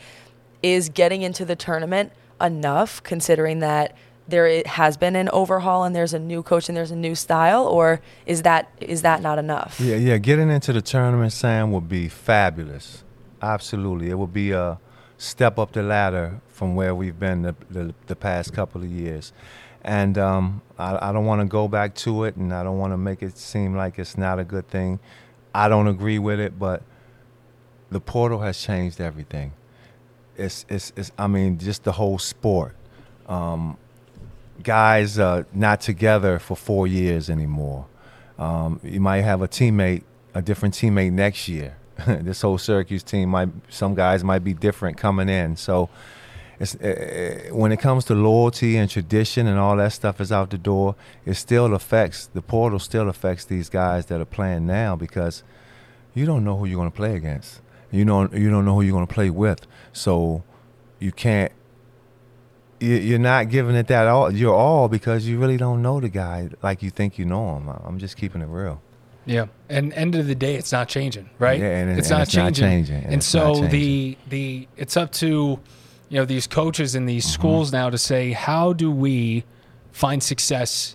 is 0.63 0.89
getting 0.89 1.23
into 1.23 1.45
the 1.45 1.57
tournament 1.57 2.13
enough 2.41 3.03
considering 3.03 3.59
that 3.61 3.97
there 4.29 4.63
has 4.67 4.97
been 4.97 5.17
an 5.17 5.29
overhaul 5.31 5.85
and 5.85 5.95
there's 5.95 6.15
a 6.15 6.19
new 6.19 6.43
coach 6.43 6.69
and 6.69 6.77
there's 6.77 6.93
a 6.93 6.97
new 6.97 7.15
style 7.15 7.67
or 7.67 8.01
is 8.27 8.43
that 8.43 8.71
is 8.81 9.03
that 9.03 9.21
not 9.21 9.39
enough? 9.39 9.81
Yeah, 9.81 9.97
yeah. 9.97 10.19
Getting 10.19 10.51
into 10.51 10.73
the 10.73 10.81
tournament, 10.81 11.33
Sam, 11.33 11.73
would 11.73 11.89
be 11.89 12.09
fabulous. 12.09 13.03
Absolutely, 13.43 14.11
it 14.11 14.19
would 14.19 14.33
be 14.33 14.53
a 14.53 14.79
step 15.19 15.59
up 15.59 15.73
the 15.73 15.83
ladder 15.83 16.41
from 16.62 16.76
where 16.76 16.95
we've 16.95 17.19
been 17.19 17.42
the 17.42 17.57
the, 17.71 17.92
the 18.07 18.14
past 18.14 18.52
couple 18.52 18.81
of 18.81 18.88
years. 18.88 19.33
And 19.83 20.16
um, 20.16 20.62
I, 20.78 21.09
I 21.09 21.12
don't 21.12 21.26
want 21.26 21.40
to 21.40 21.45
go 21.45 21.66
back 21.66 21.97
to 21.97 22.23
it, 22.23 22.37
and 22.37 22.54
I 22.54 22.62
don't 22.62 22.78
want 22.78 22.92
to 22.92 22.97
make 22.97 23.21
it 23.21 23.37
seem 23.37 23.75
like 23.75 23.99
it's 23.99 24.16
not 24.16 24.38
a 24.38 24.45
good 24.45 24.69
thing. 24.69 25.00
I 25.52 25.69
don't 25.69 25.88
agree 25.88 26.21
with 26.21 26.38
it, 26.38 26.61
but 26.61 26.85
the 27.90 27.99
portal 27.99 28.38
has 28.42 28.62
changed 28.62 29.00
everything. 29.00 29.54
It's, 30.37 30.64
it's, 30.69 30.92
it's 30.95 31.11
I 31.19 31.26
mean, 31.26 31.59
just 31.59 31.83
the 31.83 31.90
whole 31.90 32.21
sport. 32.21 32.76
Um, 33.26 33.76
guys 34.63 35.19
uh, 35.19 35.43
not 35.52 35.80
together 35.80 36.39
for 36.39 36.56
four 36.56 36.87
years 36.87 37.28
anymore. 37.28 37.87
Um, 38.39 38.78
you 38.84 39.00
might 39.00 39.23
have 39.23 39.43
a 39.43 39.49
teammate, 39.49 40.04
a 40.32 40.41
different 40.41 40.76
teammate 40.76 41.10
next 41.10 41.49
year. 41.49 41.76
this 42.06 42.43
whole 42.43 42.56
Syracuse 42.56 43.02
team 43.02 43.30
might, 43.30 43.49
some 43.69 43.97
guys 43.97 44.23
might 44.23 44.45
be 44.45 44.54
different 44.54 44.97
coming 44.97 45.28
in. 45.28 45.56
So, 45.56 45.91
it's, 46.60 46.75
uh, 46.76 47.49
when 47.52 47.73
it 47.73 47.78
comes 47.80 48.04
to 48.06 48.15
loyalty 48.15 48.76
and 48.76 48.88
tradition 48.91 49.47
and 49.47 49.58
all 49.58 49.76
that 49.76 49.93
stuff 49.93 50.21
is 50.21 50.30
out 50.30 50.50
the 50.50 50.58
door, 50.58 50.95
it 51.26 51.34
still 51.34 51.75
affects 51.75 52.26
the 52.26 52.43
portal. 52.43 52.78
Still 52.78 53.08
affects 53.08 53.45
these 53.45 53.69
guys 53.69 54.06
that 54.06 54.21
are 54.21 54.25
playing 54.26 54.67
now 54.67 54.95
because 54.97 55.43
you 56.15 56.25
don't 56.26 56.45
know 56.45 56.56
who 56.56 56.67
you're 56.67 56.76
going 56.78 56.91
to 56.91 56.97
play 56.97 57.15
against. 57.17 57.60
You 57.91 58.04
don't 58.04 58.32
you 58.32 58.50
don't 58.50 58.65
know 58.65 58.75
who 58.76 58.82
you're 58.82 58.93
going 58.95 59.06
to 59.06 59.12
play 59.15 59.30
with. 59.30 59.67
So 59.93 60.43
you 60.99 61.12
can't. 61.12 61.52
you- 62.80 62.97
You're 62.97 63.19
not 63.19 63.49
giving 63.49 63.75
it 63.76 63.86
that 63.88 64.06
all 64.06 64.32
your 64.32 64.54
all 64.54 64.88
because 64.88 65.26
you 65.26 65.38
really 65.38 65.56
don't 65.56 65.82
know 65.82 66.00
the 66.00 66.08
guy 66.08 66.49
like 66.62 66.82
you 66.82 66.91
think 66.91 67.19
you 67.19 67.25
know 67.25 67.56
him. 67.56 67.69
I'm 67.69 67.99
just 67.99 68.17
keeping 68.17 68.41
it 68.43 68.47
real. 68.49 68.80
Yeah, 69.25 69.47
and 69.69 69.93
end 69.93 70.17
of 70.17 70.26
the 70.26 70.34
day, 70.34 70.56
it's 70.56 70.73
not 70.73 70.88
changing, 70.88 71.30
right? 71.38 71.60
Yeah, 71.60 71.78
and 71.78 71.97
it's, 71.97 72.10
and 72.10 72.19
not, 72.19 72.23
it's 72.26 72.34
not 72.36 72.43
changing. 72.54 72.65
changing, 72.65 73.04
and 73.04 73.12
And, 73.15 73.25
so 73.25 73.52
not 73.60 73.71
the 73.71 74.19
the 74.28 74.67
it's 74.76 74.97
up 74.97 75.12
to 75.12 75.60
you 76.13 76.19
know 76.19 76.25
these 76.27 76.47
coaches 76.47 76.95
in 76.95 77.03
Mm-hmm. 77.03 77.07
these 77.09 77.25
schools 77.27 77.73
now 77.73 77.89
to 77.91 77.97
say 77.99 78.33
how 78.33 78.73
do 78.75 78.91
we 78.91 79.45
find 79.93 80.23
success 80.23 80.95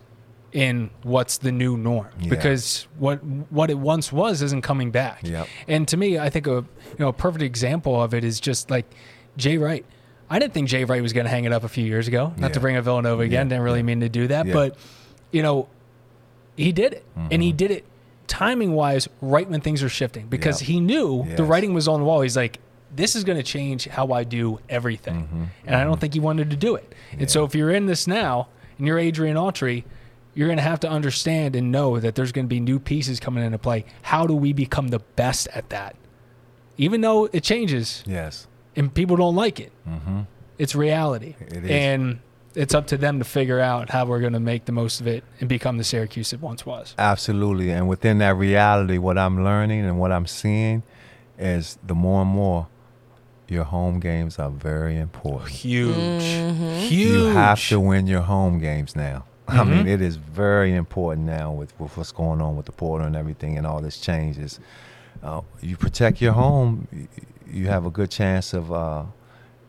in 0.54 0.90
what's 1.04 1.40
the 1.40 1.52
new 1.52 1.76
norm 1.76 2.08
Yeah. 2.20 2.30
because 2.30 2.88
what 3.00 3.18
what 3.52 3.70
it 3.70 3.78
once 3.80 4.14
was 4.14 4.42
isn't 4.42 4.62
coming 4.62 4.92
back. 4.92 5.20
Yep. 5.24 5.48
And 5.68 5.88
to 5.90 5.98
me, 5.98 6.18
I 6.20 6.30
think 6.30 6.46
a 6.48 6.52
you 6.52 6.66
know 7.00 7.10
a 7.10 7.14
perfect 7.14 7.44
example 7.44 8.02
of 8.02 8.14
it 8.14 8.24
is 8.24 8.40
just 8.40 8.70
like 8.70 8.86
Jay 9.36 9.58
Wright. 9.58 9.86
I 10.30 10.40
didn't 10.40 10.54
think 10.54 10.68
Jay 10.70 10.84
Wright 10.84 11.02
was 11.02 11.14
going 11.14 11.26
to 11.26 11.30
hang 11.30 11.46
it 11.46 11.54
up 11.54 11.64
a 11.64 11.70
few 11.70 11.86
years 11.86 12.08
ago. 12.08 12.34
Not 12.38 12.54
to 12.54 12.60
bring 12.60 12.76
up 12.78 12.84
Villanova 12.86 13.24
again. 13.24 13.48
Yeah, 13.48 13.56
Didn't 13.56 13.64
really 13.64 13.80
yeah. 13.80 13.84
mean 13.92 14.00
to 14.02 14.10
do 14.10 14.28
that, 14.28 14.46
Yeah. 14.48 14.54
but 14.54 14.78
you 15.32 15.42
know 15.42 15.68
he 16.56 16.72
did 16.72 16.94
it 16.94 17.06
and 17.16 17.30
Mm-hmm. 17.32 17.42
he 17.42 17.52
did 17.54 17.72
it 17.72 17.86
timing 18.28 18.74
wise 18.74 19.08
right 19.22 19.50
when 19.50 19.62
things 19.62 19.82
are 19.84 19.90
shifting 19.90 20.28
because 20.28 20.62
Yep. 20.62 20.68
he 20.68 20.80
knew 20.80 21.26
the 21.36 21.44
writing 21.44 21.74
was 21.74 21.88
on 21.88 22.00
the 22.02 22.06
wall 22.06 22.22
he's 22.22 22.36
like 22.38 22.60
this 22.96 23.16
is 23.16 23.24
going 23.24 23.38
to 23.38 23.44
change 23.44 23.86
how 23.88 24.12
i 24.12 24.24
do 24.24 24.60
everything. 24.70 25.24
Mm-hmm. 25.24 25.44
and 25.66 25.76
i 25.76 25.84
don't 25.84 26.00
think 26.00 26.14
he 26.14 26.20
wanted 26.20 26.50
to 26.50 26.56
do 26.56 26.76
it. 26.76 26.94
And 27.18 27.30
so 27.30 27.44
if 27.44 27.54
you're 27.56 27.72
in 27.72 27.86
this 27.86 28.08
now 28.08 28.48
and 28.78 28.88
you're 28.88 29.00
adrian 29.00 29.38
autry 29.38 29.84
you're 30.34 30.48
going 30.48 30.58
to 30.58 30.64
have 30.64 30.80
to 30.82 30.90
understand 30.90 31.56
and 31.56 31.72
know 31.72 32.00
that 32.00 32.14
there's 32.14 32.32
going 32.32 32.46
to 32.46 32.50
be 32.50 32.60
new 32.60 32.78
pieces 32.78 33.20
coming 33.20 33.44
into 33.44 33.58
play. 33.58 33.84
How 34.04 34.28
do 34.28 34.36
we 34.36 34.54
become 34.54 34.90
the 34.90 35.00
best 35.00 35.48
at 35.52 35.70
that? 35.70 35.96
Even 36.78 37.02
though 37.02 37.26
it 37.34 37.42
changes. 37.44 38.04
Yes. 38.06 38.46
and 38.76 38.94
people 38.94 39.16
don't 39.16 39.36
like 39.36 39.60
it. 39.60 39.72
It's 40.60 40.76
reality. 40.76 41.34
It 41.40 41.64
is. 41.66 41.70
and 41.72 42.20
it's 42.54 42.76
up 42.76 42.86
to 42.88 42.98
them 42.98 43.18
to 43.18 43.26
figure 43.26 43.60
out 43.60 43.90
how 43.90 44.06
we're 44.06 44.20
going 44.20 44.34
to 44.34 44.40
make 44.40 44.66
the 44.66 44.72
most 44.72 45.02
of 45.02 45.08
it 45.08 45.24
and 45.40 45.50
become 45.50 45.78
the 45.78 45.84
syracuse 45.84 46.34
it 46.34 46.40
once 46.42 46.66
was. 46.68 46.94
Absolutely. 47.00 47.72
And 47.72 47.88
within 47.88 48.20
that 48.20 48.36
reality, 48.36 49.00
what 49.00 49.18
I'm 49.18 49.44
learning 49.44 49.86
and 49.86 50.00
what 50.00 50.12
I'm 50.12 50.28
seeing 50.28 50.84
is 51.40 51.80
the 51.84 51.96
more 51.96 52.22
and 52.22 52.30
more 52.30 52.68
your 53.48 53.64
home 53.64 54.00
games 54.00 54.40
are 54.40 54.50
very 54.50 54.98
important. 54.98 55.50
huge, 55.50 56.24
huge. 56.24 56.92
You 56.92 57.26
have 57.26 57.66
to 57.70 57.80
win 57.80 58.08
your 58.08 58.22
home 58.22 58.60
games 58.60 58.96
now. 58.96 59.26
I 59.48 59.58
Mm-hmm. 59.60 59.72
mean, 59.72 59.88
it 59.88 60.02
is 60.02 60.18
very 60.18 60.74
important 60.76 61.26
now 61.26 61.52
with, 61.54 61.72
with 61.80 61.96
what's 61.96 62.12
going 62.12 62.42
on 62.42 62.58
with 62.58 62.66
the 62.66 62.74
portal 62.74 63.08
and 63.08 63.16
everything 63.16 63.58
and 63.58 63.66
all 63.66 63.80
this 63.82 63.98
changes. 64.00 64.60
Uh, 65.24 65.42
you 65.62 65.78
protect 65.78 66.22
your 66.22 66.34
home, 66.34 66.88
you 67.50 67.68
have 67.68 67.86
a 67.86 67.90
good 67.90 68.12
chance 68.12 68.54
of 68.54 68.72
uh, 68.72 69.04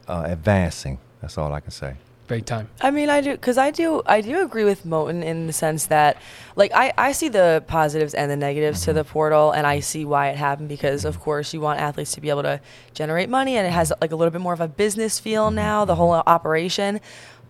uh, 0.09 0.23
advancing. 0.27 0.99
That's 1.21 1.39
all 1.39 1.53
I 1.53 1.61
can 1.61 1.71
say. 1.71 1.95
Big 2.29 2.47
time. 2.47 2.69
I 2.81 2.91
mean, 2.91 3.11
I 3.11 3.21
do 3.21 3.33
because 3.33 3.59
I 3.59 3.71
do 3.71 4.03
I 4.07 4.21
do 4.21 4.43
agree 4.43 4.65
with 4.65 4.85
Moten 4.85 5.25
in 5.25 5.47
the 5.47 5.53
sense 5.53 5.87
that, 5.87 6.19
like, 6.55 6.71
I 6.75 6.93
I 6.97 7.13
see 7.13 7.29
the 7.29 7.65
positives 7.67 8.15
and 8.15 8.31
the 8.31 8.37
negatives 8.37 8.83
to 8.83 8.91
mm-hmm. 8.91 8.99
the 8.99 9.05
portal, 9.05 9.51
and 9.51 9.67
I 9.67 9.81
see 9.81 10.05
why 10.05 10.29
it 10.29 10.37
happened 10.37 10.69
because 10.69 11.05
of 11.05 11.19
course 11.19 11.53
you 11.53 11.61
want 11.61 11.81
athletes 11.81 12.13
to 12.13 12.21
be 12.21 12.31
able 12.31 12.43
to 12.43 12.61
generate 12.95 13.29
money, 13.29 13.57
and 13.57 13.67
it 13.67 13.71
has 13.71 13.93
like 14.01 14.13
a 14.13 14.17
little 14.17 14.31
bit 14.31 14.41
more 14.41 14.53
of 14.53 14.61
a 14.61 14.69
business 14.69 15.19
feel 15.19 15.47
mm-hmm. 15.47 15.57
now, 15.57 15.85
the 15.85 15.97
whole 15.97 16.13
operation. 16.13 17.01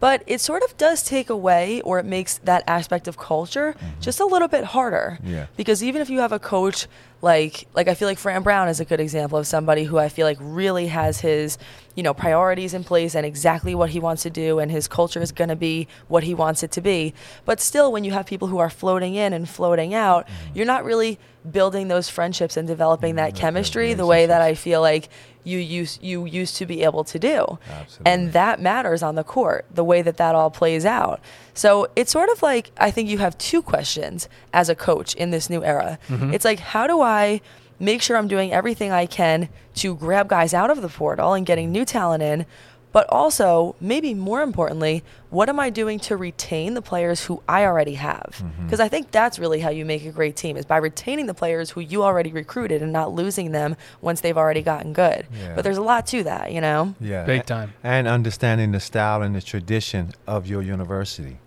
But 0.00 0.22
it 0.26 0.40
sort 0.40 0.62
of 0.62 0.76
does 0.76 1.02
take 1.02 1.28
away, 1.28 1.80
or 1.82 1.98
it 1.98 2.04
makes 2.06 2.38
that 2.38 2.62
aspect 2.68 3.08
of 3.08 3.16
culture 3.18 3.74
just 4.00 4.20
a 4.20 4.26
little 4.26 4.48
bit 4.48 4.64
harder. 4.64 5.18
Yeah. 5.24 5.46
Because 5.56 5.82
even 5.82 6.00
if 6.02 6.08
you 6.08 6.20
have 6.20 6.32
a 6.32 6.38
coach 6.38 6.86
like 7.20 7.66
like 7.74 7.88
I 7.88 7.94
feel 7.94 8.06
like 8.06 8.18
Fran 8.18 8.42
Brown 8.44 8.68
is 8.68 8.78
a 8.78 8.84
good 8.84 9.00
example 9.00 9.38
of 9.38 9.46
somebody 9.46 9.82
who 9.82 9.98
I 9.98 10.08
feel 10.08 10.24
like 10.24 10.38
really 10.40 10.86
has 10.86 11.20
his 11.20 11.58
you 11.96 12.04
know 12.04 12.14
priorities 12.14 12.74
in 12.74 12.84
place 12.84 13.16
and 13.16 13.26
exactly 13.26 13.74
what 13.74 13.90
he 13.90 13.98
wants 13.98 14.22
to 14.22 14.30
do 14.30 14.60
and 14.60 14.70
his 14.70 14.86
culture 14.86 15.20
is 15.20 15.32
going 15.32 15.48
to 15.48 15.56
be 15.56 15.88
what 16.06 16.22
he 16.22 16.32
wants 16.32 16.62
it 16.62 16.70
to 16.72 16.80
be 16.80 17.12
but 17.44 17.60
still 17.60 17.90
when 17.90 18.04
you 18.04 18.12
have 18.12 18.24
people 18.24 18.46
who 18.46 18.58
are 18.58 18.70
floating 18.70 19.16
in 19.16 19.32
and 19.32 19.48
floating 19.48 19.94
out 19.94 20.26
Mm-hmm. 20.28 20.56
you're 20.56 20.66
not 20.66 20.84
really 20.84 21.18
building 21.50 21.88
those 21.88 22.08
friendships 22.08 22.56
and 22.56 22.68
developing 22.68 23.16
that 23.16 23.32
those 23.32 23.40
chemistry 23.40 23.94
the 23.94 24.06
way 24.06 24.26
that 24.26 24.40
I 24.42 24.54
feel 24.54 24.80
like 24.80 25.08
you 25.48 25.58
used 25.58 26.02
you 26.02 26.26
used 26.26 26.56
to 26.56 26.66
be 26.66 26.82
able 26.88 27.04
to 27.04 27.18
do. 27.18 27.58
Absolutely. 27.70 28.12
and 28.12 28.32
that 28.32 28.60
matters 28.60 29.02
on 29.02 29.14
the 29.14 29.24
court 29.24 29.64
the 29.70 29.84
way 29.84 30.02
that 30.02 30.16
that 30.18 30.34
all 30.34 30.50
plays 30.50 30.84
out. 30.84 31.20
So 31.54 31.88
it's 31.96 32.12
sort 32.12 32.28
of 32.30 32.42
like 32.42 32.70
i 32.78 32.90
think 32.90 33.08
you 33.08 33.18
have 33.18 33.36
two 33.38 33.62
questions 33.62 34.28
as 34.52 34.68
a 34.68 34.74
coach 34.74 35.14
in 35.14 35.30
this 35.30 35.48
new 35.50 35.62
era. 35.64 35.98
Mm-hmm. 36.08 36.34
It's 36.34 36.44
like 36.44 36.60
how 36.60 36.86
do 36.86 37.00
i 37.00 37.40
make 37.80 38.02
sure 38.02 38.16
i'm 38.16 38.26
doing 38.28 38.52
everything 38.52 38.90
i 38.90 39.06
can 39.06 39.48
to 39.74 39.94
grab 39.94 40.28
guys 40.28 40.52
out 40.52 40.68
of 40.70 40.82
the 40.82 40.88
portal 40.88 41.32
and 41.32 41.46
getting 41.46 41.70
new 41.70 41.84
talent 41.84 42.22
in 42.22 42.44
but 42.92 43.06
also 43.10 43.76
maybe 43.80 44.14
more 44.14 44.42
importantly 44.42 45.02
what 45.30 45.48
am 45.48 45.60
i 45.60 45.68
doing 45.70 45.98
to 45.98 46.16
retain 46.16 46.74
the 46.74 46.82
players 46.82 47.24
who 47.26 47.42
i 47.48 47.64
already 47.64 47.94
have 47.94 48.42
because 48.64 48.80
i 48.80 48.88
think 48.88 49.10
that's 49.10 49.38
really 49.38 49.60
how 49.60 49.68
you 49.70 49.84
make 49.84 50.04
a 50.06 50.10
great 50.10 50.36
team 50.36 50.56
is 50.56 50.64
by 50.64 50.76
retaining 50.76 51.26
the 51.26 51.34
players 51.34 51.70
who 51.70 51.80
you 51.80 52.02
already 52.02 52.32
recruited 52.32 52.80
and 52.82 52.92
not 52.92 53.12
losing 53.12 53.52
them 53.52 53.76
once 54.00 54.20
they've 54.20 54.38
already 54.38 54.62
gotten 54.62 54.92
good 54.92 55.26
Yeah. 55.32 55.54
but 55.54 55.62
there's 55.64 55.76
a 55.76 55.82
lot 55.82 56.06
to 56.08 56.22
that 56.24 56.52
you 56.52 56.60
know 56.60 56.94
Yeah, 57.00 57.24
Big 57.24 57.44
time. 57.46 57.74
And 57.82 58.08
understanding 58.08 58.72
the 58.72 58.80
style 58.80 59.22
and 59.22 59.34
the 59.34 59.42
tradition 59.42 60.12
of 60.26 60.46
your 60.46 60.62
university, 60.62 61.38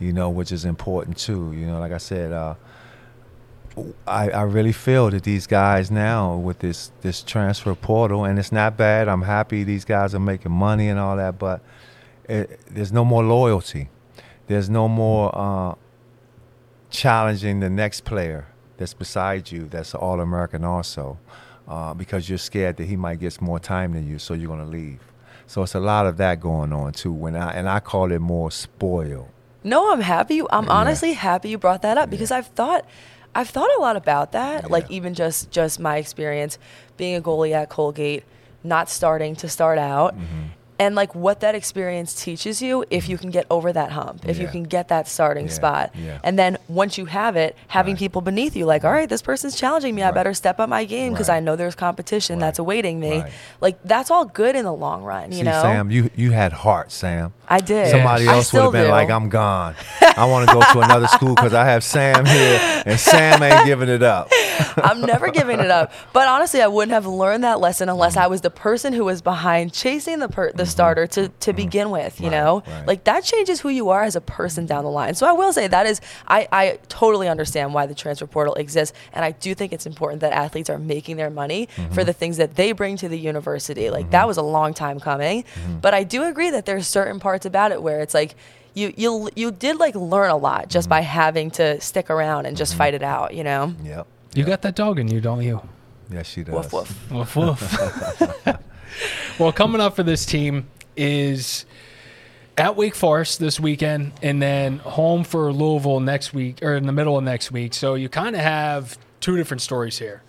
you 0.00 0.12
know, 0.12 0.30
which 0.30 0.52
is 0.52 0.64
important 0.64 1.18
too. 1.18 1.52
You 1.52 1.66
know, 1.66 1.78
like 1.80 1.92
I 1.92 1.98
said, 1.98 2.32
uh, 2.32 2.54
I, 4.06 4.30
I 4.30 4.42
really 4.42 4.72
feel 4.72 5.10
that 5.10 5.22
these 5.24 5.46
guys 5.46 5.90
now 5.90 6.36
with 6.36 6.58
this 6.60 6.90
this 7.02 7.22
transfer 7.22 7.74
portal, 7.74 8.24
and 8.24 8.38
it's 8.38 8.52
not 8.52 8.76
bad. 8.76 9.08
I'm 9.08 9.22
happy 9.22 9.64
these 9.64 9.84
guys 9.84 10.14
are 10.14 10.20
making 10.20 10.52
money 10.52 10.88
and 10.88 10.98
all 10.98 11.16
that, 11.16 11.38
but 11.38 11.60
it, 12.28 12.60
there's 12.70 12.92
no 12.92 13.04
more 13.04 13.24
loyalty. 13.24 13.88
There's 14.46 14.68
no 14.70 14.88
more 14.88 15.30
uh, 15.34 15.74
challenging 16.90 17.60
the 17.60 17.70
next 17.70 18.04
player 18.04 18.46
that's 18.76 18.94
beside 18.94 19.50
you 19.50 19.66
that's 19.66 19.94
all 19.94 20.20
American 20.20 20.64
also, 20.64 21.18
uh, 21.66 21.92
because 21.94 22.28
you're 22.28 22.38
scared 22.38 22.76
that 22.76 22.86
he 22.86 22.96
might 22.96 23.20
get 23.20 23.40
more 23.40 23.58
time 23.58 23.92
than 23.92 24.06
you, 24.08 24.18
so 24.18 24.34
you're 24.34 24.48
gonna 24.48 24.64
leave. 24.64 25.00
So 25.46 25.62
it's 25.62 25.74
a 25.74 25.80
lot 25.80 26.06
of 26.06 26.16
that 26.18 26.40
going 26.40 26.72
on 26.72 26.92
too. 26.92 27.12
When 27.12 27.34
I 27.36 27.52
and 27.52 27.68
I 27.68 27.80
call 27.80 28.12
it 28.12 28.20
more 28.20 28.50
spoiled. 28.50 29.28
No, 29.64 29.92
I'm 29.92 30.00
happy. 30.00 30.40
I'm 30.50 30.64
Yeah. 30.66 30.70
honestly 30.72 31.12
happy 31.14 31.48
you 31.50 31.58
brought 31.58 31.82
that 31.82 31.98
up 31.98 32.10
because 32.10 32.30
I've 32.30 32.46
thought, 32.48 32.84
I've 33.34 33.48
thought 33.50 33.70
a 33.76 33.80
lot 33.80 33.96
about 33.96 34.32
that. 34.32 34.70
Like 34.70 34.90
even 34.90 35.14
just 35.14 35.50
just 35.50 35.78
my 35.78 35.96
experience 35.98 36.58
being 36.96 37.14
a 37.16 37.20
goalie 37.20 37.52
at 37.52 37.68
Colgate, 37.68 38.24
not 38.64 38.88
starting 38.90 39.36
to 39.36 39.48
start 39.48 39.78
out, 39.78 40.14
Mm-hmm. 40.14 40.42
and 40.80 40.94
like 40.94 41.14
what 41.14 41.40
that 41.40 41.54
experience 41.54 42.14
teaches 42.14 42.60
you 42.62 42.84
if 42.90 43.08
you 43.08 43.18
can 43.18 43.30
get 43.30 43.46
over 43.50 43.72
that 43.72 43.90
hump, 43.92 44.28
if 44.28 44.38
you 44.38 44.48
can 44.48 44.62
get 44.64 44.88
that 44.88 45.06
starting 45.08 45.46
Yeah, 45.46 45.52
spot, 45.52 45.94
yeah. 45.94 46.18
and 46.24 46.38
then 46.38 46.56
once 46.68 46.98
you 46.98 47.04
have 47.06 47.36
it, 47.36 47.56
having 47.68 47.94
Right. 47.94 47.98
people 48.00 48.20
beneath 48.22 48.54
you, 48.56 48.64
like, 48.66 48.84
all 48.84 48.90
right, 48.92 49.08
this 49.08 49.22
person's 49.22 49.54
challenging 49.56 49.94
me, 49.94 50.02
I 50.02 50.10
better 50.12 50.34
step 50.34 50.58
up 50.60 50.68
my 50.68 50.84
game 50.84 51.12
because 51.12 51.28
Right. 51.28 51.36
I 51.36 51.40
know 51.40 51.54
there's 51.56 51.74
competition 51.76 52.36
Right. 52.36 52.46
that's 52.46 52.58
awaiting 52.58 52.98
me. 53.00 53.20
Right. 53.22 53.32
Like 53.60 53.78
that's 53.84 54.10
all 54.10 54.24
good 54.24 54.56
in 54.56 54.64
the 54.64 54.72
long 54.74 55.02
run, 55.04 55.30
you 55.32 55.38
See, 55.38 55.42
know. 55.44 55.62
Sam, 55.62 55.90
you 55.90 56.10
you 56.16 56.30
had 56.32 56.52
heart, 56.52 56.90
Sam. 56.92 57.32
I 57.50 57.60
did. 57.60 57.90
Somebody 57.90 58.26
else 58.26 58.52
would 58.52 58.62
have 58.62 58.72
been 58.72 58.84
do. 58.84 58.90
like, 58.90 59.10
"I'm 59.10 59.28
gone. 59.28 59.74
I 60.02 60.26
want 60.26 60.48
to 60.48 60.54
go 60.54 60.60
to 60.60 60.80
another 60.80 61.06
school 61.06 61.34
because 61.34 61.54
I 61.54 61.64
have 61.64 61.82
Sam 61.84 62.24
here, 62.26 62.82
and 62.86 62.98
Sam 63.00 63.42
ain't 63.42 63.64
giving 63.66 63.88
it 63.88 64.02
up." 64.02 64.30
I'm 64.76 65.00
never 65.00 65.30
giving 65.30 65.60
it 65.60 65.70
up. 65.70 65.92
But 66.12 66.28
honestly, 66.28 66.60
I 66.62 66.66
wouldn't 66.66 66.92
have 66.92 67.06
learned 67.06 67.44
that 67.44 67.60
lesson 67.60 67.88
unless 67.88 68.16
I 68.16 68.26
was 68.26 68.40
the 68.40 68.50
person 68.50 68.92
who 68.92 69.04
was 69.04 69.22
behind 69.22 69.72
chasing 69.72 70.18
the 70.18 70.28
per- 70.28 70.52
the 70.52 70.66
starter 70.66 71.06
to, 71.08 71.28
to 71.28 71.52
begin 71.52 71.90
with, 71.90 72.20
you 72.20 72.26
Mm-hmm. 72.28 72.34
Right, 72.34 72.40
know? 72.44 72.62
right. 72.66 72.86
Like 72.86 73.04
that 73.04 73.24
changes 73.24 73.60
who 73.60 73.68
you 73.68 73.88
are 73.90 74.02
as 74.02 74.16
a 74.16 74.20
person 74.20 74.66
down 74.66 74.84
the 74.84 74.90
line. 74.90 75.14
So 75.14 75.26
I 75.26 75.32
will 75.32 75.52
say 75.52 75.66
that 75.68 75.86
is 75.86 76.00
I, 76.26 76.48
I 76.52 76.78
totally 76.88 77.28
understand 77.28 77.72
why 77.72 77.86
the 77.86 77.94
transfer 77.94 78.26
portal 78.26 78.54
exists 78.54 78.96
and 79.12 79.24
I 79.24 79.30
do 79.30 79.54
think 79.54 79.72
it's 79.72 79.86
important 79.86 80.20
that 80.20 80.32
athletes 80.32 80.68
are 80.68 80.78
making 80.78 81.16
their 81.16 81.30
money 81.30 81.68
Mm-hmm. 81.76 81.92
for 81.94 82.04
the 82.04 82.12
things 82.12 82.36
that 82.38 82.56
they 82.56 82.72
bring 82.72 82.96
to 82.98 83.08
the 83.08 83.18
university. 83.18 83.90
Like 83.90 84.10
that 84.10 84.26
was 84.26 84.36
a 84.36 84.42
long 84.42 84.74
time 84.74 85.00
coming. 85.00 85.42
Mm-hmm. 85.44 85.78
But 85.78 85.94
I 85.94 86.02
do 86.04 86.24
agree 86.24 86.50
that 86.50 86.66
there's 86.66 86.86
certain 86.86 87.20
parts 87.20 87.37
about 87.46 87.72
it 87.72 87.82
where 87.82 88.00
it's 88.00 88.14
like 88.14 88.34
you 88.74 88.92
you 88.96 89.28
you 89.34 89.50
did 89.50 89.76
like 89.78 89.94
learn 89.94 90.30
a 90.30 90.36
lot 90.36 90.68
just 90.68 90.86
Mm-hmm. 90.86 90.90
by 90.90 91.00
having 91.00 91.50
to 91.52 91.80
stick 91.80 92.10
around 92.10 92.46
and 92.46 92.56
just 92.56 92.74
fight 92.74 92.94
it 92.94 93.02
out, 93.02 93.34
you 93.34 93.44
know? 93.44 93.74
Yep. 93.82 94.06
You 94.34 94.44
got 94.44 94.62
that 94.62 94.74
dog 94.76 94.98
in 94.98 95.08
you, 95.08 95.20
don't 95.20 95.42
you? 95.42 95.60
Yes, 96.10 96.26
she 96.28 96.42
does. 96.44 96.54
Woof 96.54 96.72
woof. 96.72 97.10
Woof 97.36 97.36
woof. 97.36 98.42
well, 99.38 99.52
coming 99.52 99.80
up 99.80 99.96
for 99.96 100.02
this 100.02 100.24
team 100.26 100.68
is 100.96 101.64
at 102.56 102.76
Wake 102.76 102.94
Forest 102.94 103.38
this 103.38 103.60
weekend, 103.60 104.12
and 104.22 104.40
then 104.42 104.78
home 104.78 105.22
for 105.24 105.52
Louisville 105.52 106.00
next 106.00 106.32
week, 106.34 106.58
or 106.62 106.74
in 106.74 106.86
the 106.86 106.92
middle 106.92 107.16
of 107.16 107.24
next 107.24 107.52
week. 107.52 107.72
So 107.74 107.94
you 107.94 108.08
kind 108.08 108.34
of 108.34 108.42
have 108.42 108.98
two 109.20 109.36
different 109.36 109.60
stories 109.60 109.98
here. 109.98 110.22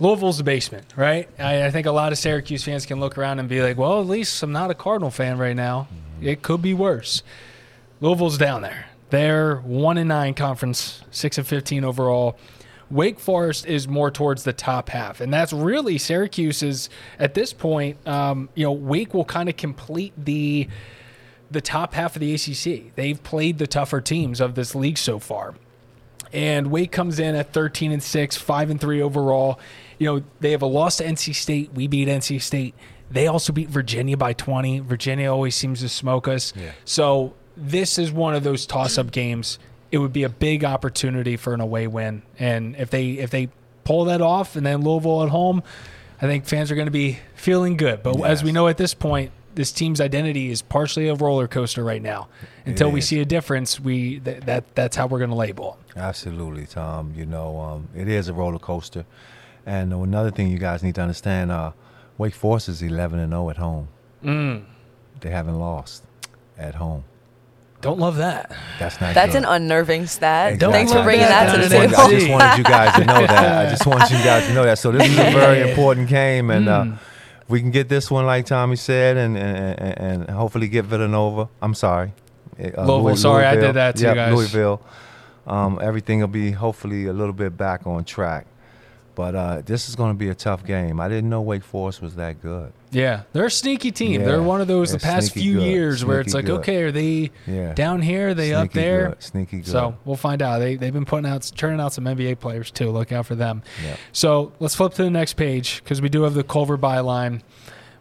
Louisville's 0.00 0.38
the 0.38 0.44
basement, 0.44 0.92
right? 0.96 1.28
I, 1.38 1.66
I 1.66 1.70
think 1.70 1.86
a 1.86 1.92
lot 1.92 2.12
of 2.12 2.18
Syracuse 2.18 2.64
fans 2.64 2.84
can 2.86 3.00
look 3.00 3.16
around 3.18 3.38
and 3.40 3.48
be 3.48 3.62
like, 3.62 3.76
"Well, 3.76 4.00
at 4.00 4.06
least 4.06 4.42
I'm 4.42 4.52
not 4.52 4.70
a 4.70 4.74
Cardinal 4.74 5.10
fan 5.10 5.38
right 5.38 5.54
now. 5.56 5.88
It 6.24 6.42
could 6.42 6.62
be 6.62 6.74
worse." 6.74 7.22
Louisville's 8.00 8.38
down 8.38 8.62
there. 8.62 8.86
They're 9.10 9.56
one 9.56 9.98
and 9.98 10.08
nine 10.08 10.34
conference, 10.34 11.02
six 11.10 11.38
and 11.38 11.46
fifteen 11.46 11.84
overall. 11.84 12.36
Wake 12.90 13.18
Forest 13.18 13.66
is 13.66 13.88
more 13.88 14.10
towards 14.10 14.44
the 14.44 14.52
top 14.52 14.88
half, 14.88 15.20
and 15.20 15.32
that's 15.32 15.52
really 15.52 15.98
Syracuse's 15.98 16.90
at 17.18 17.34
this 17.34 17.52
point. 17.52 17.96
Um, 18.06 18.48
you 18.54 18.64
know, 18.64 18.72
Wake 18.72 19.14
will 19.14 19.24
kind 19.24 19.48
of 19.48 19.56
complete 19.56 20.12
the 20.16 20.68
the 21.50 21.60
top 21.60 21.94
half 21.94 22.16
of 22.16 22.20
the 22.20 22.34
ACC. 22.34 22.94
They've 22.94 23.22
played 23.22 23.58
the 23.58 23.66
tougher 23.66 24.00
teams 24.00 24.40
of 24.40 24.54
this 24.54 24.74
league 24.74 24.98
so 24.98 25.18
far, 25.18 25.54
and 26.32 26.70
Wake 26.70 26.92
comes 26.92 27.18
in 27.18 27.34
at 27.34 27.52
thirteen 27.52 27.92
and 27.92 28.02
six, 28.02 28.36
five 28.36 28.70
and 28.70 28.80
three 28.80 29.00
overall. 29.00 29.58
You 29.98 30.06
know, 30.06 30.22
they 30.40 30.50
have 30.50 30.62
a 30.62 30.66
loss 30.66 30.98
to 30.98 31.04
NC 31.04 31.34
State. 31.34 31.72
We 31.72 31.86
beat 31.86 32.08
NC 32.08 32.42
State. 32.42 32.74
They 33.10 33.26
also 33.26 33.52
beat 33.52 33.68
Virginia 33.68 34.16
by 34.16 34.32
20. 34.32 34.80
Virginia 34.80 35.30
always 35.32 35.54
seems 35.54 35.80
to 35.80 35.88
smoke 35.88 36.26
us. 36.26 36.52
Yeah. 36.56 36.72
So 36.84 37.34
this 37.56 37.98
is 37.98 38.10
one 38.10 38.34
of 38.34 38.42
those 38.44 38.66
toss-up 38.66 39.10
games. 39.10 39.58
It 39.92 39.98
would 39.98 40.12
be 40.12 40.24
a 40.24 40.28
big 40.28 40.64
opportunity 40.64 41.36
for 41.36 41.54
an 41.54 41.60
away 41.60 41.86
win, 41.86 42.22
and 42.38 42.74
if 42.76 42.90
they 42.90 43.12
if 43.12 43.30
they 43.30 43.48
pull 43.84 44.06
that 44.06 44.20
off, 44.20 44.56
and 44.56 44.66
then 44.66 44.82
Louisville 44.82 45.22
at 45.22 45.28
home, 45.28 45.62
I 46.20 46.26
think 46.26 46.46
fans 46.46 46.72
are 46.72 46.74
going 46.74 46.86
to 46.86 46.92
be 46.92 47.18
feeling 47.36 47.76
good. 47.76 48.02
But 48.02 48.20
as 48.22 48.42
we 48.42 48.50
know 48.50 48.66
at 48.66 48.76
this 48.76 48.94
point, 48.94 49.30
this 49.54 49.70
team's 49.70 50.00
identity 50.00 50.50
is 50.50 50.62
partially 50.62 51.08
a 51.08 51.14
roller 51.14 51.46
coaster 51.46 51.84
right 51.84 52.02
now. 52.02 52.28
Until 52.66 52.90
we 52.90 53.00
see 53.00 53.20
a 53.20 53.24
difference, 53.24 53.78
we 53.78 54.20
th- 54.20 54.42
that 54.44 54.74
that's 54.74 54.96
how 54.96 55.06
we're 55.06 55.18
going 55.18 55.30
to 55.30 55.36
label. 55.36 55.78
Absolutely, 55.96 56.66
Tom. 56.66 57.12
You 57.16 57.26
know, 57.26 57.60
um, 57.60 57.88
it 57.94 58.08
is 58.08 58.28
a 58.28 58.32
roller 58.34 58.58
coaster. 58.58 59.04
And 59.66 59.92
another 59.92 60.30
thing 60.30 60.48
you 60.48 60.58
guys 60.58 60.82
need 60.82 60.96
to 60.96 61.02
understand: 61.02 61.52
uh, 61.52 61.72
Wake 62.18 62.34
Forest 62.34 62.68
is 62.68 62.82
11 62.82 63.18
and 63.18 63.32
0 63.32 63.50
at 63.50 63.56
home. 63.56 63.88
Mm. 64.24 64.64
They 65.20 65.30
haven't 65.30 65.58
lost 65.58 66.04
at 66.58 66.74
home. 66.76 67.04
Don't 67.80 67.98
love 67.98 68.16
that. 68.16 68.50
That's 68.78 68.98
not. 69.00 69.14
That's 69.14 69.32
good. 69.34 69.42
an 69.42 69.44
unnerving 69.44 70.06
stat. 70.06 70.54
Exactly. 70.54 70.72
Thanks 70.72 70.92
for 70.92 70.98
Don't 70.98 71.04
bringing 71.04 71.26
that 71.26 71.46
that 71.46 71.56
to 71.56 71.62
the 71.62 71.68
table. 71.68 71.94
I 71.96 72.10
just 72.10 72.28
wanted 72.30 72.58
you 72.58 72.64
guys 72.64 72.94
to 72.94 73.04
know 73.04 73.26
that. 73.26 73.66
I 73.66 73.70
just 73.70 73.86
wanted 73.86 74.10
you 74.10 74.24
guys 74.24 74.46
to 74.46 74.54
know 74.54 74.64
that. 74.64 74.78
So 74.78 74.90
this 74.92 75.06
is 75.10 75.18
a 75.18 75.30
very 75.32 75.60
important 75.70 76.08
game, 76.08 76.50
and 76.50 76.68
uh, 76.68 76.84
Mm. 76.84 76.98
we 77.48 77.60
can 77.60 77.70
get 77.70 77.88
this 77.90 78.10
one, 78.10 78.24
like 78.24 78.46
Tommy 78.46 78.76
said, 78.76 79.16
and 79.18 79.36
and, 79.36 79.78
and 79.78 80.20
and 80.22 80.30
hopefully 80.30 80.68
get 80.68 80.86
Villanova. 80.86 81.48
I'm 81.60 81.74
sorry, 81.74 82.12
uh, 82.58 82.84
Louisville, 82.86 83.16
sorry, 83.16 83.44
I 83.44 83.56
did 83.56 83.74
that 83.74 83.96
to 83.96 84.08
you 84.08 84.14
guys. 84.14 84.32
Louisville. 84.34 84.80
Um, 85.46 85.78
everything 85.82 86.20
will 86.20 86.28
be 86.28 86.52
hopefully 86.52 87.04
a 87.04 87.12
little 87.12 87.34
bit 87.34 87.54
back 87.54 87.86
on 87.86 88.04
track. 88.04 88.46
But 89.14 89.34
uh, 89.34 89.62
this 89.64 89.88
is 89.88 89.94
going 89.94 90.10
to 90.12 90.18
be 90.18 90.28
a 90.28 90.34
tough 90.34 90.64
game. 90.64 90.98
I 91.00 91.08
didn't 91.08 91.30
know 91.30 91.40
Wake 91.40 91.62
Forest 91.62 92.02
was 92.02 92.16
that 92.16 92.42
good. 92.42 92.72
Yeah, 92.90 93.22
they're 93.32 93.46
a 93.46 93.50
sneaky 93.50 93.92
team. 93.92 94.20
Yeah, 94.20 94.26
they're 94.26 94.42
one 94.42 94.60
of 94.60 94.66
those 94.66 94.90
the 94.92 94.98
past 94.98 95.32
few 95.32 95.54
good, 95.54 95.62
years 95.64 96.04
where 96.04 96.20
it's 96.20 96.34
like, 96.34 96.46
good. 96.46 96.60
okay, 96.60 96.82
are 96.82 96.90
they 96.92 97.30
Yeah. 97.46 97.72
down 97.74 98.02
here? 98.02 98.28
Are 98.30 98.34
they 98.34 98.54
up 98.54 98.72
there? 98.72 99.10
good, 99.10 99.22
sneaky 99.22 99.56
good. 99.58 99.66
So 99.68 99.96
we'll 100.04 100.16
find 100.16 100.42
out. 100.42 100.58
They 100.58 100.76
they've 100.76 100.92
been 100.92 101.04
putting 101.04 101.30
out 101.30 101.50
turning 101.56 101.80
out 101.80 101.92
some 101.92 102.04
NBA 102.04 102.40
players 102.40 102.70
too. 102.70 102.90
Look 102.90 103.12
out 103.12 103.26
for 103.26 103.34
them. 103.36 103.62
Yep. 103.84 103.98
So 104.12 104.52
let's 104.58 104.74
flip 104.74 104.94
to 104.94 105.02
the 105.04 105.10
next 105.10 105.34
page 105.34 105.82
because 105.82 106.02
we 106.02 106.08
do 106.08 106.22
have 106.22 106.34
the 106.34 106.44
Culver 106.44 106.76
byline. 106.78 107.42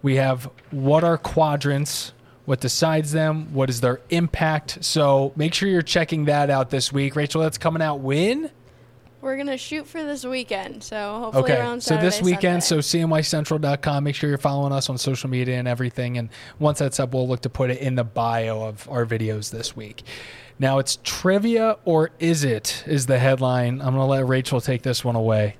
We 0.01 0.15
have 0.17 0.49
what 0.71 1.03
are 1.03 1.17
quadrants, 1.17 2.11
what 2.45 2.59
decides 2.59 3.11
them, 3.11 3.53
what 3.53 3.69
is 3.69 3.81
their 3.81 4.01
impact. 4.09 4.79
So 4.83 5.31
make 5.35 5.53
sure 5.53 5.69
you're 5.69 5.81
checking 5.81 6.25
that 6.25 6.49
out 6.49 6.69
this 6.71 6.91
week. 6.91 7.15
Rachel, 7.15 7.41
that's 7.41 7.57
coming 7.57 7.81
out 7.81 7.99
when? 8.01 8.49
We're 9.23 9.37
gonna 9.37 9.57
shoot 9.57 9.87
for 9.87 10.03
this 10.03 10.25
weekend, 10.25 10.83
so 10.83 11.19
hopefully 11.19 11.53
Okay, 11.53 11.61
around 11.61 11.81
so 11.81 11.95
this 11.95 12.21
weekend, 12.21 12.61
Sunday. 12.61 12.81
so 12.81 12.97
cnycentral.com. 13.07 14.03
Make 14.03 14.15
sure 14.15 14.27
you're 14.27 14.37
following 14.37 14.73
us 14.73 14.89
on 14.89 14.97
social 14.97 15.29
media 15.29 15.57
and 15.57 15.65
everything. 15.65 16.17
And 16.17 16.27
once 16.59 16.79
that's 16.79 16.99
up, 16.99 17.13
we'll 17.13 17.25
look 17.25 17.39
to 17.43 17.49
put 17.49 17.69
it 17.69 17.79
in 17.79 17.95
the 17.95 18.03
bio 18.03 18.61
of 18.61 18.85
our 18.91 19.05
videos 19.05 19.49
this 19.49 19.77
week. 19.77 20.03
Now 20.59 20.77
it's 20.79 20.99
trivia 21.03 21.77
or 21.85 22.11
is 22.19 22.43
it? 22.43 22.83
Is 22.85 23.05
the 23.05 23.17
headline. 23.17 23.79
I'm 23.79 23.93
gonna 23.93 24.05
let 24.07 24.27
Rachel 24.27 24.59
take 24.59 24.81
this 24.81 25.05
one 25.05 25.15
away. 25.15 25.55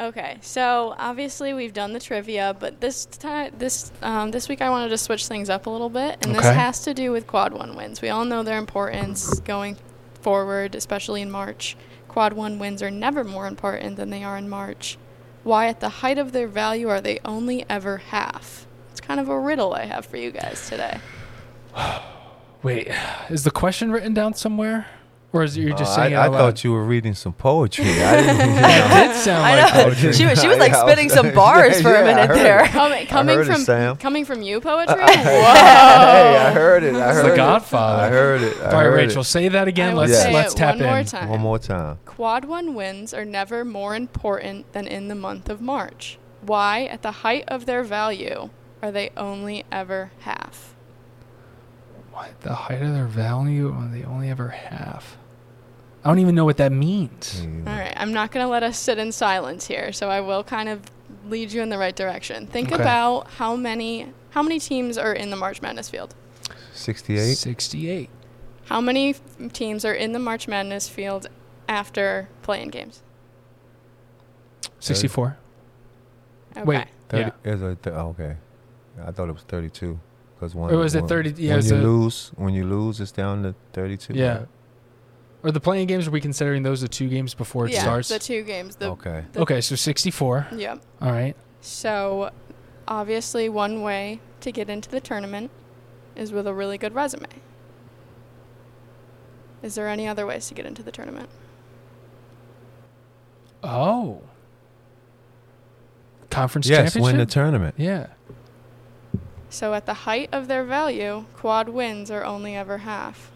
Okay, 0.00 0.38
so 0.40 0.96
obviously 0.98 1.54
we've 1.54 1.72
done 1.72 1.92
the 1.92 2.00
trivia, 2.00 2.56
but 2.58 2.80
this 2.80 3.06
time, 3.06 3.52
this 3.56 3.92
um, 4.02 4.32
this 4.32 4.48
week 4.48 4.60
I 4.60 4.68
wanted 4.68 4.88
to 4.88 4.98
switch 4.98 5.28
things 5.28 5.48
up 5.48 5.66
a 5.66 5.70
little 5.70 5.90
bit, 5.90 6.26
and 6.26 6.34
this 6.34 6.44
has 6.44 6.80
to 6.82 6.92
do 6.92 7.12
with 7.12 7.28
quad 7.28 7.52
one 7.52 7.76
wins. 7.76 8.02
We 8.02 8.08
all 8.08 8.24
know 8.24 8.42
their 8.42 8.58
importance 8.58 9.38
going 9.40 9.76
forward, 10.22 10.74
especially 10.74 11.22
in 11.22 11.30
March. 11.30 11.76
Quad 12.16 12.32
one 12.32 12.58
wins 12.58 12.82
are 12.82 12.90
never 12.90 13.24
more 13.24 13.46
important 13.46 13.96
than 13.96 14.08
they 14.08 14.24
are 14.24 14.38
in 14.38 14.48
March. 14.48 14.96
Why, 15.44 15.66
at 15.66 15.80
the 15.80 16.00
height 16.00 16.16
of 16.16 16.32
their 16.32 16.48
value, 16.48 16.88
are 16.88 17.02
they 17.02 17.20
only 17.26 17.66
ever 17.68 17.98
half? 17.98 18.66
It's 18.90 19.02
kind 19.02 19.20
of 19.20 19.28
a 19.28 19.38
riddle 19.38 19.74
I 19.74 19.84
have 19.84 20.06
for 20.06 20.16
you 20.16 20.30
guys 20.30 20.66
today. 20.66 20.98
Wait, 22.62 22.88
is 23.28 23.44
the 23.44 23.50
question 23.50 23.92
written 23.92 24.14
down 24.14 24.32
somewhere, 24.32 24.86
or 25.36 25.44
is 25.44 25.56
it 25.56 25.60
you're 25.62 25.76
just 25.76 25.92
Uh, 25.92 25.96
saying 26.02 26.12
it 26.12 26.16
I, 26.16 26.24
I 26.24 26.28
loud? 26.28 26.38
thought 26.38 26.64
you 26.64 26.72
were 26.72 26.84
reading 26.84 27.14
some 27.14 27.32
poetry. 27.32 27.84
I 28.02 28.16
didn't, 28.22 28.38
you 28.38 28.60
know. 28.60 28.68
It 28.68 29.08
did 29.08 29.16
sound 29.16 29.42
like 29.42 29.72
poetry. 29.72 30.12
She 30.12 30.26
was- 30.26 30.40
she 30.40 30.48
was, 30.48 30.58
like, 30.58 30.72
Yeah, 30.76 30.82
I 30.82 30.86
spitting 30.86 31.08
some 31.10 31.32
bars 31.34 31.80
for 31.82 31.90
a 31.94 32.04
yeah, 32.04 32.10
I 32.12 32.14
minute 32.26 32.34
there. 32.34 32.64
it. 32.64 32.68
Coming, 32.70 33.06
coming 33.06 33.36
heard 33.36 33.48
it, 33.48 33.52
from 33.52 33.60
Sam. 33.62 33.96
coming 33.96 34.24
from 34.24 34.42
you, 34.42 34.60
poetry. 34.60 34.94
hey, 35.00 35.40
Whoa! 35.42 35.50
I 35.50 36.52
heard 36.52 36.82
it. 36.82 36.94
I 36.94 37.08
It's 37.08 37.16
heard 37.18 37.26
the 37.26 37.32
it. 37.34 37.36
Godfather. 37.36 38.02
I 38.02 38.08
heard 38.08 38.42
it. 38.42 38.56
I 38.60 38.64
All 38.66 38.72
right, 38.72 38.86
Rachel, 38.86 39.20
it. 39.20 39.24
say 39.24 39.48
that 39.48 39.68
again. 39.68 39.90
I 39.90 39.94
Let's 39.94 40.12
Yes. 40.12 40.22
say 40.22 40.32
let's 40.32 40.54
it 40.54 40.58
tap 40.58 40.76
one 40.76 40.84
more 40.86 40.98
in. 40.98 41.06
time. 41.06 41.28
One 41.28 41.40
more 41.40 41.58
time. 41.58 41.98
Quad 42.04 42.44
one 42.46 42.74
wins 42.74 43.12
are 43.14 43.24
never 43.24 43.64
more 43.64 43.94
important 43.94 44.72
than 44.72 44.86
in 44.86 45.08
the 45.08 45.14
month 45.14 45.48
of 45.48 45.60
March. 45.60 46.18
Why, 46.42 46.84
at 46.84 47.02
the 47.02 47.10
height 47.10 47.44
of 47.48 47.66
their 47.66 47.82
value, 47.82 48.50
are 48.82 48.90
they 48.92 49.10
only 49.16 49.64
ever 49.72 50.10
half? 50.20 50.74
What 52.12 52.40
the 52.42 52.54
height 52.54 52.80
of 52.82 52.92
their 52.94 53.06
value? 53.06 53.74
Are 53.74 53.88
they 53.92 54.04
only 54.04 54.30
ever 54.30 54.48
half? 54.48 55.16
I 56.06 56.08
don't 56.08 56.20
even 56.20 56.36
know 56.36 56.44
what 56.44 56.58
that 56.58 56.70
means. 56.70 57.40
Mm. 57.44 57.66
All 57.66 57.76
right, 57.76 57.92
I'm 57.96 58.12
not 58.12 58.30
going 58.30 58.46
to 58.46 58.48
let 58.48 58.62
us 58.62 58.78
sit 58.78 58.96
in 58.96 59.10
silence 59.10 59.66
here, 59.66 59.92
so 59.92 60.08
I 60.08 60.20
will 60.20 60.44
kind 60.44 60.68
of 60.68 60.80
lead 61.28 61.50
you 61.50 61.62
in 61.62 61.68
the 61.68 61.78
right 61.78 61.96
direction. 61.96 62.46
Think 62.46 62.70
Okay. 62.70 62.80
about 62.80 63.26
how 63.28 63.56
many 63.56 64.12
how 64.30 64.40
many 64.42 64.60
teams 64.60 64.96
are 64.98 65.12
in 65.12 65.30
the 65.30 65.36
March 65.36 65.60
Madness 65.62 65.88
field. 65.88 66.14
68. 66.74 67.34
Sixty-eight. 67.34 68.08
How 68.66 68.80
many 68.80 69.10
f- 69.10 69.52
teams 69.52 69.84
are 69.84 69.94
in 69.94 70.12
the 70.12 70.20
March 70.20 70.46
Madness 70.46 70.88
field 70.88 71.26
after 71.68 72.28
playing 72.42 72.68
games? 72.68 73.02
Sixty-four. 74.78 75.36
Okay. 76.52 76.62
Wait. 76.64 76.86
30, 77.08 77.22
Yeah. 77.44 77.52
is 77.52 77.62
it 77.62 77.82
th- 77.82 77.96
oh, 77.96 78.08
okay. 78.18 78.36
I 79.04 79.10
thought 79.10 79.28
it 79.28 79.32
was 79.32 79.42
32. 79.42 79.98
Cause 80.38 80.54
one, 80.54 80.72
Or 80.72 80.76
was 80.78 80.94
it 80.94 81.00
one- 81.00 81.08
30 81.08 81.30
yeah, 81.42 81.56
when 81.56 81.64
you 81.64 81.74
a- 81.74 81.78
lose, 81.78 82.30
when 82.36 82.54
you 82.54 82.64
lose, 82.64 83.00
it's 83.00 83.10
down 83.12 83.42
to 83.42 83.54
32. 83.72 84.14
Yeah. 84.14 84.38
right? 84.38 84.46
Are 85.46 85.52
the 85.52 85.60
playing 85.60 85.86
games? 85.86 86.08
Are 86.08 86.10
we 86.10 86.20
considering 86.20 86.64
those 86.64 86.80
the 86.80 86.88
two 86.88 87.08
games 87.08 87.32
before 87.32 87.66
it 87.66 87.72
yeah, 87.72 87.80
starts? 87.82 88.08
the 88.08 88.18
two 88.18 88.42
games. 88.42 88.74
The, 88.76 88.90
Okay. 88.90 89.24
the- 89.32 89.40
okay, 89.42 89.60
so 89.60 89.76
sixty-four. 89.76 90.48
Yep. 90.52 90.82
All 91.00 91.12
right. 91.12 91.36
So, 91.60 92.30
obviously, 92.88 93.48
one 93.48 93.82
way 93.82 94.20
to 94.40 94.50
get 94.50 94.68
into 94.68 94.88
the 94.90 95.00
tournament 95.00 95.52
is 96.16 96.32
with 96.32 96.46
a 96.48 96.52
really 96.52 96.78
good 96.78 96.94
resume. 96.94 97.26
Is 99.62 99.76
there 99.76 99.88
any 99.88 100.08
other 100.08 100.26
ways 100.26 100.48
to 100.48 100.54
get 100.54 100.66
into 100.66 100.82
the 100.82 100.90
tournament? 100.90 101.28
Oh. 103.62 104.22
Conference 106.30 106.68
Yes, 106.68 106.92
championship. 106.92 107.02
win 107.02 107.16
the 107.18 107.26
tournament. 107.26 107.74
yeah. 107.78 108.08
So, 109.48 109.74
at 109.74 109.86
the 109.86 109.94
height 109.94 110.28
of 110.32 110.48
their 110.48 110.64
value, 110.64 111.24
quad 111.34 111.68
wins 111.68 112.10
are 112.10 112.24
only 112.24 112.56
ever 112.56 112.78
half. 112.78 113.30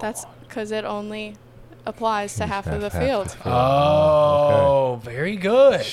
That's 0.00 0.26
because 0.56 0.72
it 0.72 0.86
only 0.86 1.36
applies 1.84 2.34
to 2.36 2.46
half 2.46 2.66
of 2.66 2.80
the 2.80 2.88
Half- 2.88 2.92
half 2.94 3.02
field. 3.02 3.26
the 3.26 3.30
field. 3.36 3.52
Oh, 3.54 4.98
very 5.04 5.36
good. 5.36 5.84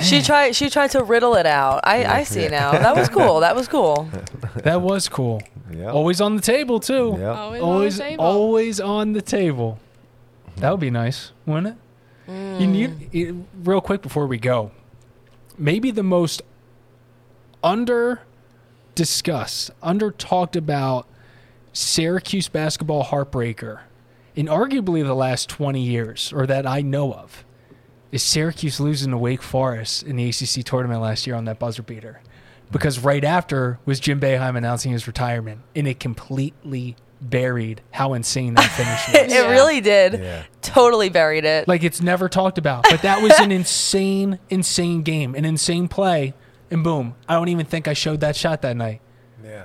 She 0.00 0.22
tried. 0.22 0.56
She 0.56 0.68
tried 0.68 0.90
to 0.90 1.04
riddle 1.04 1.34
it 1.36 1.46
out. 1.46 1.82
I, 1.84 2.04
I 2.04 2.22
see 2.24 2.42
Yeah. 2.44 2.48
now. 2.48 2.72
That 2.72 2.96
was 2.96 3.08
cool. 3.08 3.38
That 3.40 3.54
was 3.54 3.68
cool. 3.68 4.08
That 4.64 4.82
was 4.82 5.08
cool. 5.08 5.40
Yep. 5.72 5.94
Always 5.94 6.20
on 6.20 6.34
the 6.36 6.42
table 6.42 6.80
too. 6.80 7.14
Yep. 7.18 7.36
Always, 7.36 7.62
Always, 7.62 8.00
on 8.00 8.04
the 8.04 8.10
table. 8.10 8.24
always 8.24 8.80
on 8.80 9.12
the 9.12 9.22
table. 9.22 9.78
That 10.56 10.70
would 10.72 10.80
be 10.80 10.90
nice, 10.90 11.30
wouldn't 11.46 11.68
it? 11.68 12.30
Mm. 12.30 12.60
You 12.60 12.66
need 12.66 13.08
you- 13.14 13.46
real 13.62 13.80
quick 13.80 14.02
before 14.02 14.26
we 14.26 14.36
go. 14.38 14.72
Maybe 15.56 15.90
the 15.92 16.02
most 16.02 16.42
under 17.62 18.22
discussed, 18.96 19.70
under 19.82 20.10
talked 20.10 20.56
about 20.56 21.06
Syracuse 21.72 22.48
basketball 22.48 23.04
heartbreaker 23.04 23.80
in 24.34 24.46
arguably 24.46 25.04
the 25.04 25.14
last 25.14 25.48
20 25.48 25.80
years, 25.80 26.32
or 26.34 26.46
that 26.46 26.66
I 26.66 26.80
know 26.80 27.12
of, 27.12 27.44
is 28.10 28.22
Syracuse 28.22 28.80
losing 28.80 29.10
to 29.10 29.18
Wake 29.18 29.42
Forest 29.42 30.02
in 30.02 30.16
the 30.16 30.28
ACC 30.28 30.64
tournament 30.64 31.00
last 31.00 31.26
year 31.26 31.36
on 31.36 31.44
that 31.46 31.58
buzzer 31.58 31.82
beater. 31.82 32.20
Because 32.70 32.98
right 32.98 33.24
after 33.24 33.78
was 33.84 34.00
Jim 34.00 34.20
Boeheim 34.20 34.56
announcing 34.56 34.92
his 34.92 35.06
retirement, 35.06 35.60
and 35.76 35.86
it 35.86 36.00
completely 36.00 36.96
buried 37.20 37.80
how 37.90 38.14
insane 38.14 38.54
that 38.54 38.70
finish 38.70 39.08
It 39.14 39.26
was. 39.26 39.34
Yeah. 39.34 39.50
really 39.50 39.80
did. 39.80 40.14
Yeah. 40.14 40.42
Totally 40.62 41.08
buried 41.08 41.44
it. 41.44 41.68
Like 41.68 41.84
it's 41.84 42.00
never 42.00 42.28
talked 42.28 42.58
about. 42.58 42.84
But 42.88 43.02
that 43.02 43.22
was 43.22 43.32
an 43.38 43.52
insane, 43.52 44.38
insane 44.50 45.02
game, 45.02 45.34
an 45.34 45.44
insane 45.44 45.88
play, 45.88 46.34
and 46.70 46.82
boom. 46.82 47.14
I 47.28 47.34
don't 47.34 47.48
even 47.48 47.66
think 47.66 47.86
I 47.88 47.92
showed 47.92 48.20
that 48.20 48.36
shot 48.36 48.62
that 48.62 48.76
night. 48.76 49.00
Yeah. 49.44 49.64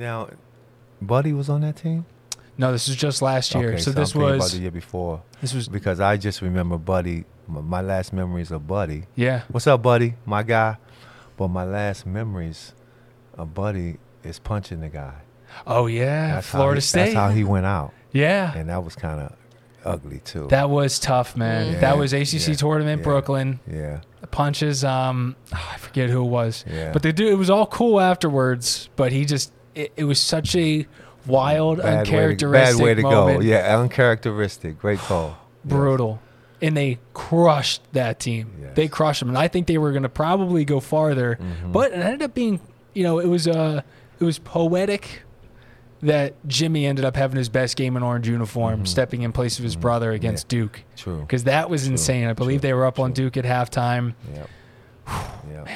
Was. 0.00 0.06
Now, 0.06 0.28
Buddy 1.02 1.32
was 1.32 1.48
on 1.48 1.60
that 1.62 1.76
team? 1.76 2.06
No, 2.58 2.72
this 2.72 2.88
is 2.88 2.96
just 2.96 3.22
last 3.22 3.54
year. 3.54 3.70
Okay, 3.70 3.78
so 3.78 3.90
this 3.90 4.12
thinking 4.12 4.28
about 4.28 4.38
was 4.40 4.52
the 4.52 4.58
year 4.58 4.70
before. 4.70 5.22
this 5.40 5.54
was 5.54 5.68
Because 5.68 6.00
I 6.00 6.16
just 6.16 6.42
remember 6.42 6.76
Buddy. 6.78 7.24
My, 7.48 7.80
last 7.80 8.12
memories 8.12 8.50
of 8.52 8.66
Buddy. 8.68 9.04
yeah. 9.16 9.42
What's 9.50 9.66
up, 9.66 9.82
Buddy? 9.82 10.14
My 10.24 10.42
guy. 10.44 10.76
But 11.36 11.48
my 11.48 11.64
last 11.64 12.06
memories 12.06 12.74
of 13.36 13.54
Buddy 13.54 13.96
is 14.22 14.38
punching 14.38 14.80
the 14.80 14.88
guy. 14.88 15.14
Oh 15.66 15.86
yeah, 15.88 16.34
That's 16.34 16.46
Florida 16.46 16.76
he- 16.76 16.82
State. 16.82 17.00
That's 17.06 17.14
how 17.14 17.30
he 17.30 17.42
went 17.42 17.66
out. 17.66 17.92
yeah. 18.12 18.54
And 18.56 18.68
that 18.68 18.84
was 18.84 18.94
kind 18.94 19.20
of 19.20 19.32
ugly, 19.84 20.20
too. 20.20 20.46
That 20.48 20.70
was 20.70 21.00
tough, 21.00 21.36
man. 21.36 21.72
Yeah, 21.72 21.80
that 21.80 21.98
was 21.98 22.12
ACC 22.12 22.48
yeah, 22.48 22.54
tournament, 22.54 23.00
yeah. 23.00 23.04
Brooklyn. 23.04 23.58
yeah. 23.68 24.00
The 24.20 24.26
punches, 24.28 24.84
um, 24.84 25.34
I 25.52 25.76
forget 25.78 26.08
who 26.10 26.24
it 26.24 26.28
was, 26.28 26.64
Yeah. 26.70 26.92
but 26.92 27.02
they 27.02 27.10
do. 27.10 27.26
It 27.26 27.34
was 27.36 27.50
all 27.50 27.66
cool 27.66 28.00
afterwards. 28.00 28.90
But 28.94 29.10
he 29.12 29.24
just, 29.24 29.52
it, 29.74 29.92
it 29.96 30.04
was 30.04 30.20
such 30.20 30.54
a 30.56 30.86
wild, 31.26 31.78
Bad 31.78 31.84
way, 31.84 31.90
to, 31.92 31.98
uncharacteristic 31.98 32.76
bad 32.78 32.84
way 32.84 32.94
to 32.94 33.02
moment. 33.02 33.40
go. 33.40 33.44
Yeah, 33.46 33.78
uncharacteristic. 33.78 34.78
Great 34.78 34.98
call. 35.00 35.36
brutal. 35.64 36.20
And 36.62 36.76
they 36.76 36.98
crushed 37.14 37.80
that 37.94 38.20
team. 38.20 38.52
Yes. 38.60 38.72
They 38.74 38.86
crushed 38.88 39.20
them, 39.20 39.30
and 39.30 39.38
I 39.38 39.48
think 39.48 39.66
they 39.66 39.78
were 39.78 39.92
going 39.92 40.02
to 40.02 40.10
probably 40.10 40.64
go 40.66 40.78
farther. 40.78 41.38
Mm-hmm. 41.40 41.72
But 41.72 41.92
it 41.92 41.98
ended 41.98 42.20
up 42.22 42.34
being, 42.34 42.60
you 42.92 43.02
know, 43.02 43.18
it 43.18 43.26
was 43.26 43.48
uh, 43.48 43.80
it 44.18 44.24
was 44.24 44.38
poetic 44.38 45.22
that 46.02 46.34
Jimmy 46.46 46.84
ended 46.86 47.04
up 47.06 47.16
having 47.16 47.36
his 47.38 47.48
best 47.48 47.76
game 47.76 47.96
in 47.96 48.02
orange 48.02 48.28
uniform, 48.28 48.84
stepping 48.86 49.22
in 49.22 49.32
place 49.32 49.58
of 49.58 49.64
his 49.64 49.76
brother 49.76 50.12
against 50.12 50.48
Duke, 50.48 50.82
True. 50.96 51.20
because 51.20 51.44
that 51.44 51.68
was 51.70 51.82
True, 51.84 51.92
insane. 51.92 52.26
I 52.26 52.32
believe 52.34 52.60
true, 52.60 52.68
they 52.68 52.74
were 52.74 52.84
up 52.86 52.98
on. 52.98 53.12
Duke 53.12 53.36
at 53.38 53.44
halftime. 53.46 54.14
Yep. 54.34 54.48
yep. 55.50 55.68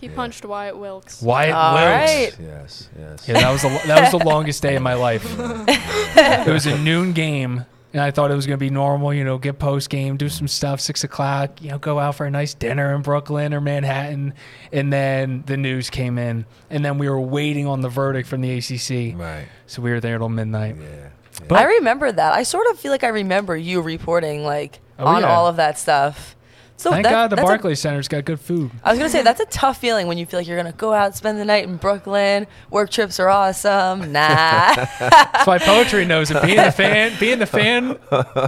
He 0.00 0.08
punched 0.08 0.44
Wyatt 0.44 0.76
Wilkes. 0.78 1.20
Wyatt 1.22 1.54
All 1.54 1.74
Wilkes. 1.74 2.12
right. 2.12 2.36
Yes. 2.40 2.88
Yes. 2.98 3.28
Yeah, 3.28 3.34
that 3.40 3.50
was 3.52 3.62
the 3.62 3.68
that 3.86 4.00
was 4.00 4.10
the 4.20 4.26
longest 4.26 4.62
day 4.62 4.76
of 4.76 4.82
my 4.82 4.94
life. 4.94 5.24
it 5.38 6.50
was 6.52 6.66
a 6.66 6.78
noon 6.78 7.12
game, 7.12 7.64
and 7.92 8.02
I 8.02 8.10
thought 8.10 8.30
it 8.30 8.34
was 8.34 8.46
gonna 8.46 8.56
be 8.56 8.70
normal. 8.70 9.12
You 9.12 9.24
know, 9.24 9.38
get 9.38 9.58
post 9.58 9.90
game, 9.90 10.16
do 10.16 10.28
some 10.28 10.48
stuff, 10.48 10.80
six 10.80 11.04
o'clock. 11.04 11.60
You 11.62 11.70
know, 11.70 11.78
go 11.78 11.98
out 11.98 12.14
for 12.14 12.24
a 12.26 12.30
nice 12.30 12.54
dinner 12.54 12.94
in 12.94 13.02
Brooklyn 13.02 13.52
or 13.52 13.60
Manhattan, 13.60 14.34
and 14.72 14.92
then 14.92 15.42
the 15.46 15.56
news 15.56 15.90
came 15.90 16.18
in, 16.18 16.46
and 16.70 16.84
then 16.84 16.98
we 16.98 17.08
were 17.08 17.20
waiting 17.20 17.66
on 17.66 17.80
the 17.82 17.88
verdict 17.88 18.28
from 18.28 18.40
the 18.40 18.50
ACC. 18.58 19.18
Right. 19.18 19.46
So 19.66 19.82
we 19.82 19.90
were 19.90 20.00
there 20.00 20.18
till 20.18 20.28
midnight. 20.28 20.76
Yeah. 20.80 20.86
yeah. 20.88 21.08
But- 21.48 21.58
I 21.58 21.64
remember 21.64 22.10
that. 22.10 22.32
I 22.34 22.42
sort 22.42 22.66
of 22.68 22.78
feel 22.78 22.90
like 22.92 23.04
I 23.04 23.08
remember 23.08 23.56
you 23.56 23.80
reporting 23.82 24.44
like 24.44 24.80
Oh, 24.98 25.06
on 25.06 25.22
yeah. 25.22 25.28
all 25.34 25.46
of 25.46 25.56
that 25.56 25.78
stuff. 25.78 26.36
So 26.80 26.90
Thank 26.90 27.04
that- 27.04 27.10
God 27.10 27.30
the 27.30 27.36
that's 27.36 27.46
a- 27.46 27.50
Barclays 27.50 27.78
Center's 27.78 28.08
got 28.08 28.24
good 28.24 28.40
food. 28.40 28.70
I 28.82 28.88
was 28.90 28.98
gonna 28.98 29.10
say 29.10 29.20
that's 29.22 29.40
a 29.40 29.44
tough 29.44 29.76
feeling 29.76 30.06
when 30.06 30.16
you 30.16 30.24
feel 30.24 30.40
like 30.40 30.46
you're 30.46 30.56
gonna 30.56 30.72
go 30.72 30.94
out, 30.94 31.14
spend 31.14 31.38
the 31.38 31.44
night 31.44 31.64
in 31.64 31.76
Brooklyn. 31.76 32.46
Work 32.70 32.88
trips 32.90 33.20
are 33.20 33.28
awesome. 33.28 34.12
Nah. 34.12 34.74
That's 34.76 35.46
why 35.46 35.58
poetry 35.58 36.06
knows 36.06 36.30
it. 36.30 36.40
Being 36.42 36.56
the 36.56 36.72
fan, 36.72 37.12
being 37.20 37.38
the 37.38 37.46
fan 37.46 37.98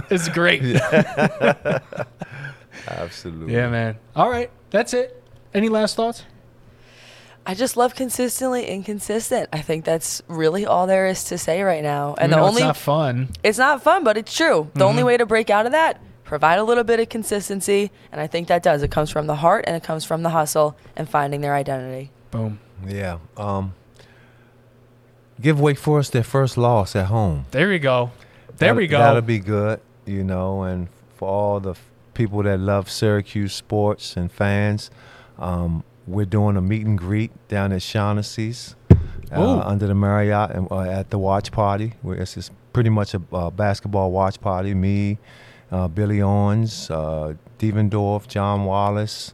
is 0.09 0.29
great. 0.29 0.63
Absolutely. 2.87 3.53
Yeah, 3.53 3.69
man. 3.69 3.97
All 4.15 4.29
right, 4.29 4.49
that's 4.71 4.93
it. 4.93 5.21
Any 5.53 5.69
last 5.69 5.95
thoughts? 5.95 6.23
I 7.45 7.53
just 7.55 7.75
love 7.77 7.93
consistently 7.93 8.65
inconsistent. 8.65 9.49
I 9.53 9.61
think 9.61 9.85
that's 9.85 10.21
really 10.27 10.65
all 10.65 10.87
there 10.87 11.07
is 11.07 11.25
to 11.25 11.37
say 11.37 11.61
right 11.61 11.83
now. 11.83 12.11
Even 12.13 12.23
And 12.23 12.33
the 12.33 12.37
though 12.37 12.43
only 12.45 12.61
it's 12.61 12.67
not 12.67 12.77
fun. 12.77 13.29
it's 13.43 13.57
not 13.57 13.83
fun, 13.83 14.03
but 14.03 14.17
it's 14.17 14.35
true. 14.35 14.69
The 14.73 14.79
Mm-hmm. 14.79 14.89
only 14.89 15.03
way 15.03 15.17
to 15.17 15.25
break 15.25 15.49
out 15.49 15.65
of 15.65 15.73
that, 15.73 16.01
provide 16.23 16.59
a 16.59 16.63
little 16.63 16.83
bit 16.83 16.99
of 16.99 17.09
consistency, 17.09 17.91
and 18.11 18.19
I 18.21 18.27
think 18.27 18.47
that 18.47 18.63
does. 18.63 18.83
It 18.83 18.91
comes 18.91 19.09
from 19.09 19.27
the 19.27 19.35
heart 19.35 19.65
and 19.67 19.75
it 19.75 19.83
comes 19.83 20.05
from 20.05 20.23
the 20.23 20.29
hustle 20.29 20.75
and 20.95 21.07
finding 21.09 21.41
their 21.41 21.53
identity. 21.55 22.11
Boom. 22.31 22.59
Yeah. 22.87 23.19
Um. 23.37 23.73
Give 25.41 25.59
Wake 25.59 25.77
Forest 25.79 26.11
their 26.13 26.23
first 26.23 26.57
loss 26.57 26.95
at 26.95 27.07
home. 27.07 27.45
There 27.51 27.67
we 27.69 27.79
go. 27.79 28.11
There 28.57 28.69
That'll- 28.69 28.75
we 28.77 28.87
go. 28.87 28.99
That'll 28.99 29.21
be 29.21 29.39
good, 29.39 29.79
you 30.05 30.23
know, 30.23 30.63
and 30.63 30.87
for 31.15 31.27
all 31.27 31.59
the 31.59 31.71
f- 31.71 31.89
people 32.13 32.43
that 32.43 32.59
love 32.59 32.89
Syracuse 32.89 33.53
sports 33.53 34.15
and 34.15 34.31
fans. 34.31 34.91
Um, 35.39 35.83
we're 36.05 36.25
doing 36.25 36.55
a 36.57 36.61
meet 36.61 36.85
and 36.85 36.97
greet 36.97 37.31
down 37.47 37.71
at 37.71 37.81
Shaughnessy's 37.81 38.75
uh, 39.31 39.59
under 39.59 39.87
the 39.87 39.95
Marriott 39.95 40.51
and, 40.51 40.71
uh, 40.71 40.81
at 40.81 41.09
the 41.09 41.17
watch 41.17 41.51
party. 41.51 41.93
Where 42.03 42.15
it's 42.17 42.35
just 42.35 42.51
pretty 42.71 42.89
much 42.91 43.13
a 43.15 43.21
uh, 43.31 43.49
basketball 43.49 44.11
watch 44.11 44.39
party. 44.39 44.73
Me, 44.75 45.17
uh, 45.73 45.87
Billy 45.87 46.21
Owens, 46.21 46.89
uh, 46.91 47.33
Devendorf, 47.57 48.27
John 48.27 48.65
Wallace, 48.65 49.33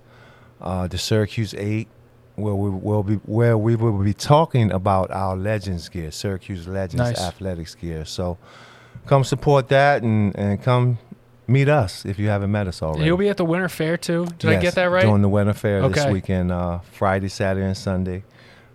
uh, 0.61 0.87
the 0.87 0.97
Syracuse 0.97 1.53
Eight, 1.55 1.87
where 2.35 2.55
we 2.55 2.69
will 2.69 3.03
be 3.03 3.15
where 3.25 3.57
we 3.57 3.75
will 3.75 4.01
be 4.01 4.13
talking 4.13 4.71
about 4.71 5.11
our 5.11 5.35
Legends 5.35 5.89
gear, 5.89 6.11
Syracuse 6.11 6.67
Legends 6.67 6.95
Nice. 7.11 7.19
athletics 7.19 7.75
gear. 7.75 8.05
So 8.05 8.37
come 9.05 9.23
support 9.25 9.67
that 9.69 10.01
and, 10.03 10.33
and 10.37 10.63
come 10.63 10.97
meet 11.45 11.67
us 11.67 12.05
if 12.05 12.17
you 12.17 12.29
haven't 12.29 12.51
met 12.51 12.67
us 12.67 12.81
already. 12.81 13.03
He'll 13.03 13.17
be 13.17 13.27
at 13.27 13.37
the 13.37 13.45
Winter 13.45 13.67
Fair 13.67 13.97
too. 13.97 14.25
Did 14.37 14.51
I 14.51 14.61
get 14.61 14.75
that 14.75 14.85
right? 14.85 15.01
Doing 15.03 15.21
the 15.21 15.29
Winter 15.29 15.53
Fair 15.53 15.87
this 15.89 16.05
weekend, 16.05 16.51
uh, 16.51 16.79
Friday, 16.93 17.27
Saturday, 17.27 17.65
and 17.65 17.77
Sunday. 17.77 18.23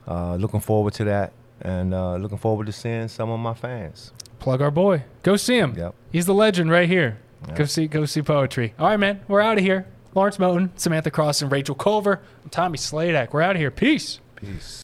Uh, 0.07 0.37
looking 0.37 0.61
forward 0.61 0.92
to 0.92 1.05
that, 1.05 1.33
and 1.62 1.94
uh, 1.94 2.16
looking 2.16 2.37
forward 2.37 2.66
to 2.66 2.72
seeing 2.72 3.09
some 3.09 3.31
of 3.31 3.40
my 3.40 3.55
fans. 3.55 4.12
Plug 4.38 4.61
our 4.61 4.70
boy. 4.70 5.05
Go 5.22 5.37
see 5.37 5.57
him. 5.57 5.74
Yep. 5.74 5.94
He's 6.12 6.27
the 6.27 6.35
legend 6.35 6.70
right 6.70 6.87
here. 6.87 7.16
Go 7.54 7.64
see 7.64 7.87
go 7.87 8.04
see 8.07 8.22
poetry. 8.22 8.74
All 8.78 8.88
right, 8.88 8.96
man. 8.98 9.20
We're 9.28 9.40
out 9.40 9.59
of 9.59 9.64
here. 9.64 9.87
Lawrence 10.14 10.38
Moten, 10.38 10.70
Samantha 10.76 11.11
Croston, 11.11 11.42
and 11.42 11.52
Rachel 11.52 11.74
Culver. 11.74 12.20
I'm 12.42 12.50
Tommy 12.50 12.78
Sladek. 12.78 13.33
We're 13.33 13.42
out 13.42 13.57
of 13.57 13.61
here. 13.61 13.70
Peace. 13.70 14.20
Peace. 14.37 14.83